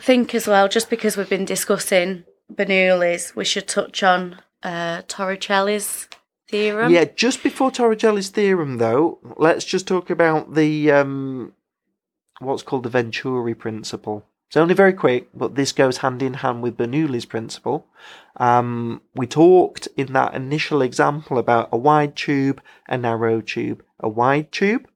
Think 0.00 0.34
as 0.34 0.46
well, 0.46 0.68
just 0.68 0.90
because 0.90 1.16
we've 1.16 1.28
been 1.28 1.44
discussing 1.44 2.24
Bernoulli's, 2.52 3.34
we 3.34 3.44
should 3.44 3.68
touch 3.68 4.02
on 4.02 4.40
uh, 4.62 5.02
Torricelli's 5.02 6.08
theorem. 6.48 6.92
Yeah, 6.92 7.04
just 7.04 7.42
before 7.42 7.70
Torricelli's 7.70 8.30
theorem, 8.30 8.78
though, 8.78 9.18
let's 9.36 9.64
just 9.64 9.86
talk 9.86 10.10
about 10.10 10.54
the 10.54 10.90
um, 10.90 11.52
what's 12.40 12.62
called 12.62 12.84
the 12.84 12.88
Venturi 12.90 13.54
principle. 13.54 14.24
It's 14.48 14.56
only 14.56 14.74
very 14.74 14.94
quick, 14.94 15.28
but 15.34 15.56
this 15.56 15.72
goes 15.72 15.98
hand 15.98 16.22
in 16.22 16.34
hand 16.34 16.62
with 16.62 16.78
Bernoulli's 16.78 17.26
principle. 17.26 17.86
Um, 18.38 19.02
we 19.14 19.26
talked 19.26 19.88
in 19.96 20.14
that 20.14 20.34
initial 20.34 20.80
example 20.80 21.36
about 21.36 21.68
a 21.70 21.76
wide 21.76 22.16
tube, 22.16 22.62
a 22.88 22.96
narrow 22.96 23.42
tube, 23.42 23.82
a 24.00 24.08
wide 24.08 24.50
tube. 24.50 24.88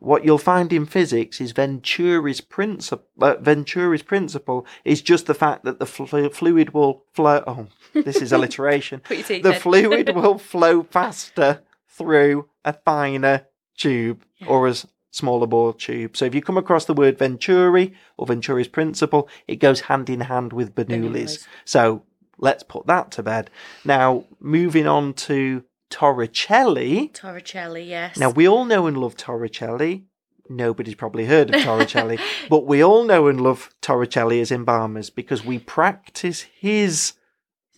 What 0.00 0.24
you'll 0.24 0.38
find 0.38 0.72
in 0.72 0.86
physics 0.86 1.40
is 1.40 1.52
Venturi's 1.52 2.40
principle. 2.40 3.06
Uh, 3.20 3.36
Venturi's 3.36 4.02
principle 4.02 4.66
is 4.84 5.02
just 5.02 5.26
the 5.26 5.34
fact 5.34 5.64
that 5.64 5.78
the 5.78 5.86
flu- 5.86 6.30
fluid 6.30 6.72
will 6.72 7.04
flow. 7.12 7.44
Oh, 7.46 7.66
this 7.92 8.16
is 8.22 8.32
alliteration. 8.32 9.02
The 9.42 9.54
fluid 9.54 10.14
will 10.14 10.38
flow 10.52 10.82
faster 10.84 11.62
through 11.86 12.48
a 12.64 12.72
finer 12.72 13.46
tube 13.76 14.22
or 14.46 14.68
a 14.68 14.74
smaller 15.10 15.46
bore 15.46 15.74
tube. 15.74 16.16
So 16.16 16.24
if 16.24 16.34
you 16.34 16.40
come 16.40 16.56
across 16.56 16.86
the 16.86 16.94
word 16.94 17.18
Venturi 17.18 17.92
or 18.16 18.26
Venturi's 18.26 18.68
principle, 18.68 19.28
it 19.46 19.56
goes 19.56 19.82
hand 19.82 20.08
in 20.08 20.20
hand 20.20 20.52
with 20.54 20.74
Bernoulli's. 20.74 21.38
Bernoulli's. 21.38 21.48
So 21.64 22.04
let's 22.38 22.62
put 22.62 22.86
that 22.86 23.10
to 23.12 23.22
bed. 23.22 23.50
Now, 23.84 24.24
moving 24.40 24.86
on 24.86 25.12
to 25.14 25.64
Torricelli. 25.90 27.12
Torricelli, 27.12 27.86
yes. 27.86 28.16
Now, 28.16 28.30
we 28.30 28.48
all 28.48 28.64
know 28.64 28.86
and 28.86 28.96
love 28.96 29.16
Torricelli. 29.16 30.04
Nobody's 30.48 30.96
probably 30.96 31.26
heard 31.26 31.54
of 31.54 31.60
Torricelli, 31.60 32.20
but 32.48 32.66
we 32.66 32.82
all 32.82 33.04
know 33.04 33.28
and 33.28 33.40
love 33.40 33.70
Torricelli 33.82 34.40
as 34.40 34.50
embalmers 34.50 35.08
because 35.08 35.44
we 35.44 35.58
practice 35.60 36.42
his 36.42 37.12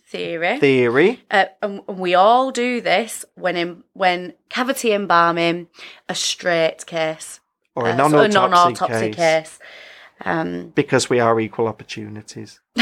theory. 0.07 0.59
theory. 0.59 1.23
Uh, 1.29 1.45
and 1.61 1.81
and 1.87 1.99
we 1.99 2.15
all 2.15 2.51
do 2.51 2.81
this 2.81 3.25
when 3.35 3.57
in, 3.57 3.83
when 3.93 4.33
cavity 4.49 4.93
embalming 4.93 5.67
a 6.09 6.15
straight 6.15 6.85
case 6.85 7.39
Or 7.75 7.87
a 7.87 7.91
uh, 7.91 7.95
non-autopsy, 7.95 8.33
non-autopsy 8.33 9.11
case, 9.11 9.15
case. 9.15 9.59
Um, 10.25 10.71
because 10.73 11.09
we 11.09 11.19
are 11.19 11.39
equal 11.39 11.67
opportunities. 11.67 12.59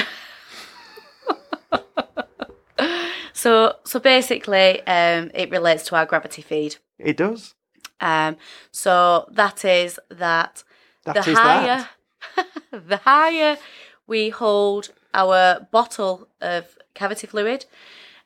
so 3.42 3.76
so 3.86 4.00
basically, 4.00 4.86
um, 4.86 5.32
it 5.34 5.50
relates 5.50 5.84
to 5.86 5.96
our 5.96 6.06
gravity 6.06 6.44
feed. 6.44 6.76
It 7.00 7.18
does. 7.18 7.56
Um, 8.00 8.38
so 8.72 9.28
that 9.32 9.66
is 9.66 10.00
that 10.10 10.64
That 11.06 11.16
the 11.16 11.32
is 11.32 11.38
higher 11.38 11.88
that. 12.36 12.48
the 12.88 12.98
higher 12.98 13.58
we 14.06 14.30
hold 14.30 14.90
our 15.14 15.68
bottle 15.72 16.28
of 16.40 16.78
cavity 16.94 17.26
fluid, 17.28 17.66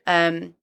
um, 0.05 0.55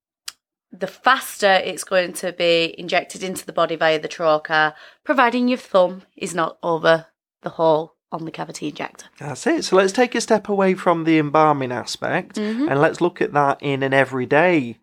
the 0.71 0.87
faster 0.87 1.55
it's 1.65 1.85
going 1.85 2.13
to 2.15 2.33
be 2.33 2.75
injected 2.79 3.23
into 3.23 3.47
the 3.47 3.53
body 3.53 3.77
via 3.77 3.99
the 3.99 4.09
trocar, 4.09 4.75
providing 5.03 5.49
your 5.49 5.59
thumb 5.59 6.03
is 6.17 6.35
not 6.35 6.59
over 6.63 7.07
the 7.43 7.51
hole 7.51 7.95
on 8.13 8.25
the 8.25 8.31
cavity 8.31 8.69
injector. 8.69 9.07
That's 9.19 9.47
it. 9.47 9.65
So 9.65 9.77
let's 9.77 9.93
take 9.93 10.15
a 10.15 10.21
step 10.21 10.49
away 10.49 10.75
from 10.75 11.05
the 11.05 11.19
embalming 11.19 11.73
aspect 11.73 12.37
Mhm. 12.37 12.71
and 12.71 12.81
let's 12.81 13.01
look 13.01 13.21
at 13.23 13.33
that 13.33 13.59
in 13.61 13.83
an 13.83 13.93
everyday 13.95 14.79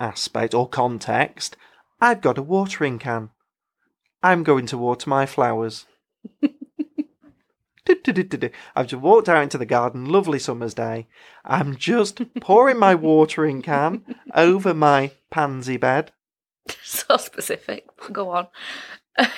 aspect 0.00 0.54
or 0.54 0.68
context. 0.68 1.56
I've 2.00 2.20
got 2.20 2.38
a 2.38 2.42
watering 2.42 2.98
can. 2.98 3.30
I'm 4.22 4.42
going 4.42 4.66
to 4.66 4.78
water 4.78 5.08
my 5.10 5.26
flowers. 5.26 5.86
I've 8.76 8.86
just 8.86 9.02
walked 9.02 9.28
out 9.28 9.42
into 9.42 9.58
the 9.58 9.66
garden, 9.66 10.04
lovely 10.06 10.38
summer's 10.38 10.74
day. 10.74 11.08
I'm 11.44 11.76
just 11.76 12.20
pouring 12.40 12.78
my 12.78 12.94
watering 12.94 13.60
can 13.62 14.04
over 14.34 14.72
my 14.72 15.10
pansy 15.30 15.76
bed, 15.76 16.12
so 16.82 17.16
specific. 17.16 17.86
Go 18.12 18.30
on. 18.30 18.46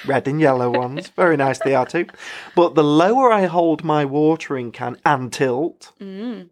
Red 0.06 0.28
and 0.28 0.40
yellow 0.40 0.70
ones. 0.70 1.08
Very 1.08 1.37
nice 1.37 1.58
they 1.58 1.74
are 1.74 1.87
too. 1.87 2.06
But 2.54 2.74
the 2.74 2.84
lower 2.84 3.32
I 3.32 3.46
hold 3.46 3.84
my 3.84 4.04
watering 4.04 4.72
can 4.72 4.98
and 5.04 5.32
tilt, 5.32 5.92
Mm. 6.00 6.50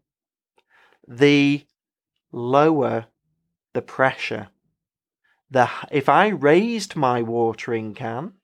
the 1.06 1.64
lower 2.32 3.06
the 3.74 3.82
pressure. 3.82 4.48
The 5.50 5.68
if 5.90 6.08
I 6.08 6.28
raised 6.28 6.96
my 6.96 7.22
watering 7.22 7.94
can, 7.94 8.35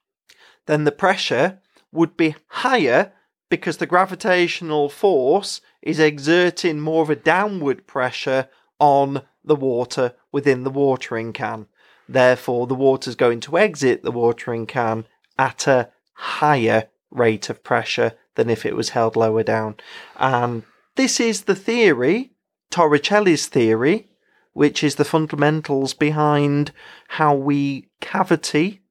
then 0.67 0.85
the 0.85 0.93
pressure 0.93 1.61
would 1.93 2.17
be 2.17 2.35
higher 2.49 3.13
because 3.51 3.79
the 3.79 3.87
gravitational 3.87 4.91
force 4.91 5.63
is 5.81 5.99
exerting 5.99 6.81
more 6.81 7.03
of 7.03 7.09
a 7.11 7.17
downward 7.17 7.87
pressure 7.87 8.49
on 8.79 9.23
the 9.43 9.57
water 9.57 10.15
within 10.31 10.65
the 10.65 10.71
watering 10.71 11.33
can. 11.33 11.67
Therefore, 12.09 12.67
the 12.67 12.75
water's 12.75 13.15
going 13.17 13.41
to 13.41 13.59
exit 13.59 14.03
the 14.03 14.11
watering 14.11 14.67
can 14.67 15.05
at 15.39 15.67
a 15.67 15.91
higher 16.15 16.89
rate 17.11 17.51
of 17.51 17.63
pressure 17.63 18.13
than 18.35 18.49
if 18.51 18.65
it 18.65 18.75
was 18.77 18.91
held 18.91 19.17
lower 19.17 19.43
down. 19.43 19.77
And 20.17 20.63
this 20.97 21.21
is 21.21 21.43
the 21.43 21.55
theory, 21.55 22.33
Torricelli's 22.71 23.47
theory, 23.47 24.09
which 24.53 24.83
is 24.83 24.95
the 24.97 25.05
fundamentals 25.05 25.95
behind 25.95 26.73
how 27.09 27.35
we 27.35 27.89
cavity 28.01 28.83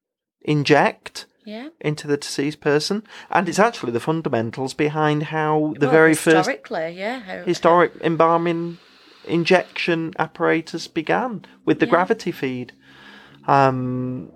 inject 0.42 1.26
Yeah. 1.44 1.70
into 1.82 2.08
the 2.08 2.18
deceased 2.18 2.62
person. 2.62 3.04
And 3.30 3.50
it's 3.50 3.60
actually 3.60 3.92
the 3.94 4.00
fundamentals 4.00 4.74
behind 4.74 5.24
how 5.24 5.74
the 5.80 5.88
Well, 5.88 5.92
very 5.96 6.14
first 6.14 6.38
historically, 6.50 6.98
yeah. 6.98 7.20
how- 7.20 7.44
historic 7.44 7.94
embalming 8.02 8.78
injection 9.26 10.14
apparatus 10.18 10.88
began 10.88 11.44
with 11.66 11.80
the 11.80 11.86
Yeah. 11.86 11.90
gravity 11.92 12.32
feed. 12.32 12.74
Um, 13.48 14.32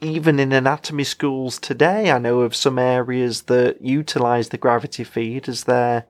even 0.00 0.38
in 0.40 0.52
anatomy 0.52 1.04
schools 1.04 1.58
today, 1.58 2.10
I 2.10 2.18
know 2.18 2.40
of 2.40 2.56
some 2.56 2.78
areas 2.78 3.42
that 3.42 3.82
utilize 3.82 4.48
the 4.48 4.58
gravity 4.58 5.04
feed 5.04 5.48
as 5.48 5.64
their 5.64 6.06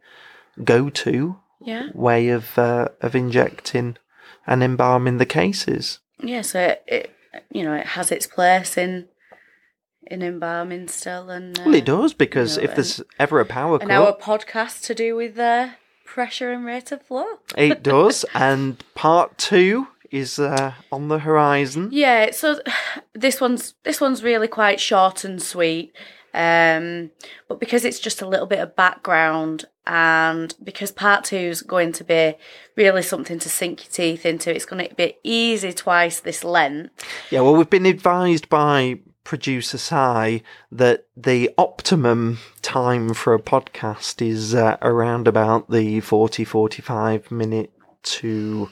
go-to 0.63 1.39
Yeah. 1.61 1.89
way 1.93 2.29
of 2.29 2.57
uh, 2.59 2.89
of 3.01 3.15
injecting 3.15 3.97
and 4.47 4.63
embalming 4.63 5.19
the 5.19 5.27
cases. 5.27 5.99
Yeah, 6.23 6.43
so 6.43 6.61
it, 6.61 6.85
it 6.87 7.15
you 7.51 7.65
know, 7.65 7.75
it 7.75 7.87
has 7.87 8.13
its 8.13 8.27
place 8.27 8.77
in 8.77 9.09
in 10.07 10.23
embalming 10.23 10.89
still 10.89 11.31
and 11.31 11.59
uh, 11.59 11.63
Well, 11.67 11.75
it 11.75 11.85
does 11.85 12.15
because 12.15 12.57
know, 12.57 12.65
if 12.65 12.75
there's 12.75 13.03
ever 13.19 13.41
a 13.41 13.45
power 13.45 13.79
and 13.81 13.91
our 13.91 14.13
cut, 14.13 14.21
podcast 14.21 14.83
to 14.87 14.95
do 14.95 15.17
with 15.17 15.39
uh, 15.39 15.71
pressure 16.05 16.53
and 16.53 16.65
rate 16.65 16.93
of 16.93 17.03
flow. 17.03 17.27
it 17.57 17.83
does. 17.83 18.25
And 18.35 18.83
part 18.95 19.37
two 19.39 19.89
is 20.11 20.39
uh, 20.39 20.73
on 20.91 21.09
the 21.09 21.21
horizon. 21.21 21.89
Yeah, 21.93 22.31
so 22.31 22.61
this 23.15 23.41
one's 23.41 23.75
this 23.85 24.01
one's 24.01 24.23
really 24.23 24.49
quite 24.49 24.81
short 24.81 25.25
and 25.25 25.43
sweet. 25.43 25.95
Um, 26.33 27.11
but 27.49 27.59
because 27.59 27.85
it's 27.85 27.99
just 27.99 28.23
a 28.23 28.29
little 28.29 28.47
bit 28.47 28.61
of 28.61 28.77
background 28.77 29.65
and 29.87 30.55
because 30.63 30.93
part 30.93 31.25
two 31.25 31.37
is 31.37 31.63
going 31.63 31.91
to 31.93 32.05
be 32.05 32.35
really 32.77 33.03
something 33.03 33.41
to 33.41 33.49
sink 33.49 33.85
your 33.85 33.91
teeth 33.91 34.25
into, 34.25 34.55
it's 34.55 34.65
going 34.65 34.87
to 34.87 34.95
be 34.95 35.17
easy 35.25 35.73
twice 35.73 36.21
this 36.21 36.45
length. 36.45 36.93
Yeah, 37.31 37.41
well, 37.41 37.57
we've 37.57 37.69
been 37.69 37.87
advised 37.87 38.49
by 38.49 39.01
producer 39.25 39.79
Si 39.79 40.43
that 40.71 41.07
the 41.17 41.51
optimum 41.59 42.39
time 42.63 43.13
for 43.13 43.35
a 43.35 43.43
podcast 43.43 44.25
is 44.25 44.55
uh, 44.55 44.77
around 44.83 45.27
about 45.27 45.71
the 45.71 46.01
40 46.01 46.45
45 46.45 47.31
minute 47.31 47.73
to. 48.03 48.71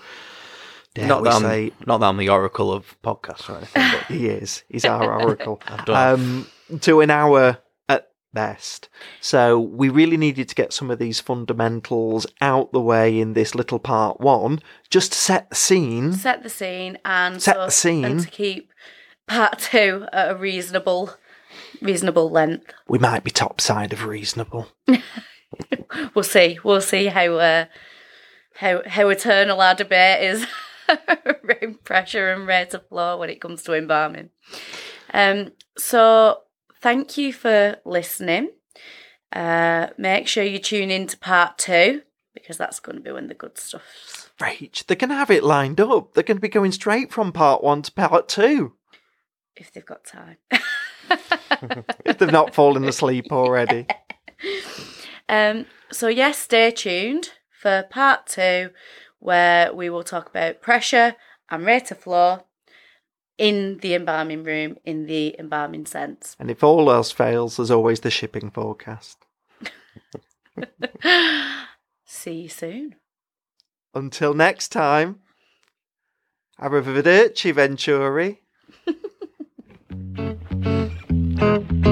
Dare 0.98 1.08
Not 1.08 1.22
we 1.22 1.28
that, 1.30 1.40
say, 1.40 1.64
I'm, 1.64 1.72
not 1.86 1.98
that 1.98 2.06
I'm 2.06 2.16
the 2.16 2.28
oracle 2.28 2.72
of 2.72 2.96
podcasts 3.02 3.48
or 3.48 3.56
anything, 3.58 3.90
but 3.92 4.04
he 4.14 4.26
is. 4.28 4.64
He's 4.68 4.84
our 4.84 5.20
oracle. 5.22 5.60
um, 5.88 6.46
to 6.80 7.00
an 7.00 7.10
hour 7.10 7.58
at 7.88 8.08
best. 8.32 8.88
So 9.20 9.58
we 9.60 9.88
really 9.88 10.16
needed 10.16 10.48
to 10.48 10.54
get 10.54 10.72
some 10.72 10.90
of 10.90 10.98
these 10.98 11.20
fundamentals 11.20 12.26
out 12.40 12.72
the 12.72 12.80
way 12.80 13.18
in 13.20 13.32
this 13.34 13.54
little 13.54 13.78
part 13.78 14.20
one, 14.20 14.60
just 14.90 15.12
to 15.12 15.18
set 15.18 15.48
the 15.50 15.56
scene. 15.56 16.12
Set 16.12 16.42
the 16.42 16.50
scene 16.50 16.98
and 17.04 17.40
Set 17.42 17.56
so- 17.56 17.64
the 17.66 17.70
scene. 17.70 18.04
and 18.04 18.20
to 18.20 18.28
keep 18.28 18.70
part 19.26 19.58
two 19.58 20.06
at 20.12 20.30
a 20.30 20.34
reasonable 20.36 21.14
reasonable 21.82 22.30
length. 22.30 22.72
We 22.88 22.98
might 22.98 23.24
be 23.24 23.30
top 23.30 23.60
side 23.60 23.92
of 23.92 24.04
reasonable. 24.04 24.68
We'll 26.14 26.22
see. 26.24 26.58
We'll 26.62 26.82
see 26.82 27.06
how 27.06 27.34
uh, 27.36 27.64
how 28.56 28.82
how 28.86 29.08
eternal 29.08 29.60
our 29.62 29.74
debate 29.74 30.22
is 30.22 30.46
around 31.26 31.84
pressure 31.84 32.32
and 32.32 32.46
rate 32.46 32.74
of 32.74 32.88
flow 32.88 33.18
when 33.18 33.30
it 33.30 33.40
comes 33.40 33.62
to 33.64 33.74
embalming. 33.74 34.30
Um, 35.12 35.52
so 35.76 36.42
thank 36.80 37.16
you 37.16 37.32
for 37.32 37.76
listening. 37.84 38.50
Uh, 39.32 39.88
make 39.98 40.26
sure 40.26 40.44
you 40.44 40.58
tune 40.58 40.90
in 40.90 41.06
to 41.06 41.18
part 41.18 41.58
two 41.58 42.02
because 42.34 42.56
that's 42.56 42.80
going 42.80 42.96
to 42.96 43.02
be 43.02 43.12
when 43.12 43.28
the 43.28 43.34
good 43.34 43.58
stuff's. 43.58 44.30
Rach, 44.40 44.86
they're 44.86 44.96
going 44.96 45.10
to 45.10 45.16
have 45.16 45.30
it 45.30 45.44
lined 45.44 45.80
up. 45.80 46.14
They're 46.14 46.22
going 46.22 46.36
to 46.36 46.42
be 46.42 46.48
going 46.48 46.72
straight 46.72 47.12
from 47.12 47.32
part 47.32 47.62
one 47.62 47.82
to 47.82 47.92
part 47.92 48.28
two. 48.28 48.74
If 49.56 49.72
they've 49.72 49.84
got 49.84 50.04
time. 50.04 50.36
If 52.04 52.18
they've 52.18 52.30
not 52.30 52.54
fallen 52.54 52.84
asleep 52.84 53.26
already. 53.32 53.86
Um, 55.28 55.66
so 55.90 56.08
yes, 56.08 56.38
stay 56.38 56.70
tuned 56.70 57.30
for 57.50 57.84
part 57.90 58.26
two, 58.26 58.70
where 59.18 59.72
we 59.72 59.90
will 59.90 60.04
talk 60.04 60.28
about 60.28 60.62
pressure 60.62 61.16
and 61.50 61.64
rate 61.64 61.90
of 61.90 61.98
flow 61.98 62.44
in 63.36 63.78
the 63.78 63.94
embalming 63.94 64.44
room 64.44 64.76
in 64.84 65.06
the 65.06 65.34
embalming 65.38 65.86
sense. 65.86 66.36
And 66.38 66.50
if 66.50 66.62
all 66.62 66.90
else 66.90 67.10
fails, 67.12 67.56
there's 67.56 67.70
always 67.70 68.00
the 68.00 68.10
shipping 68.10 68.50
forecast. 68.50 69.24
See 72.04 72.42
you 72.42 72.48
soon. 72.48 72.96
Until 73.94 74.34
next 74.34 74.68
time, 74.68 75.20
arrivederci, 76.60 77.54
Venturi. 77.54 78.42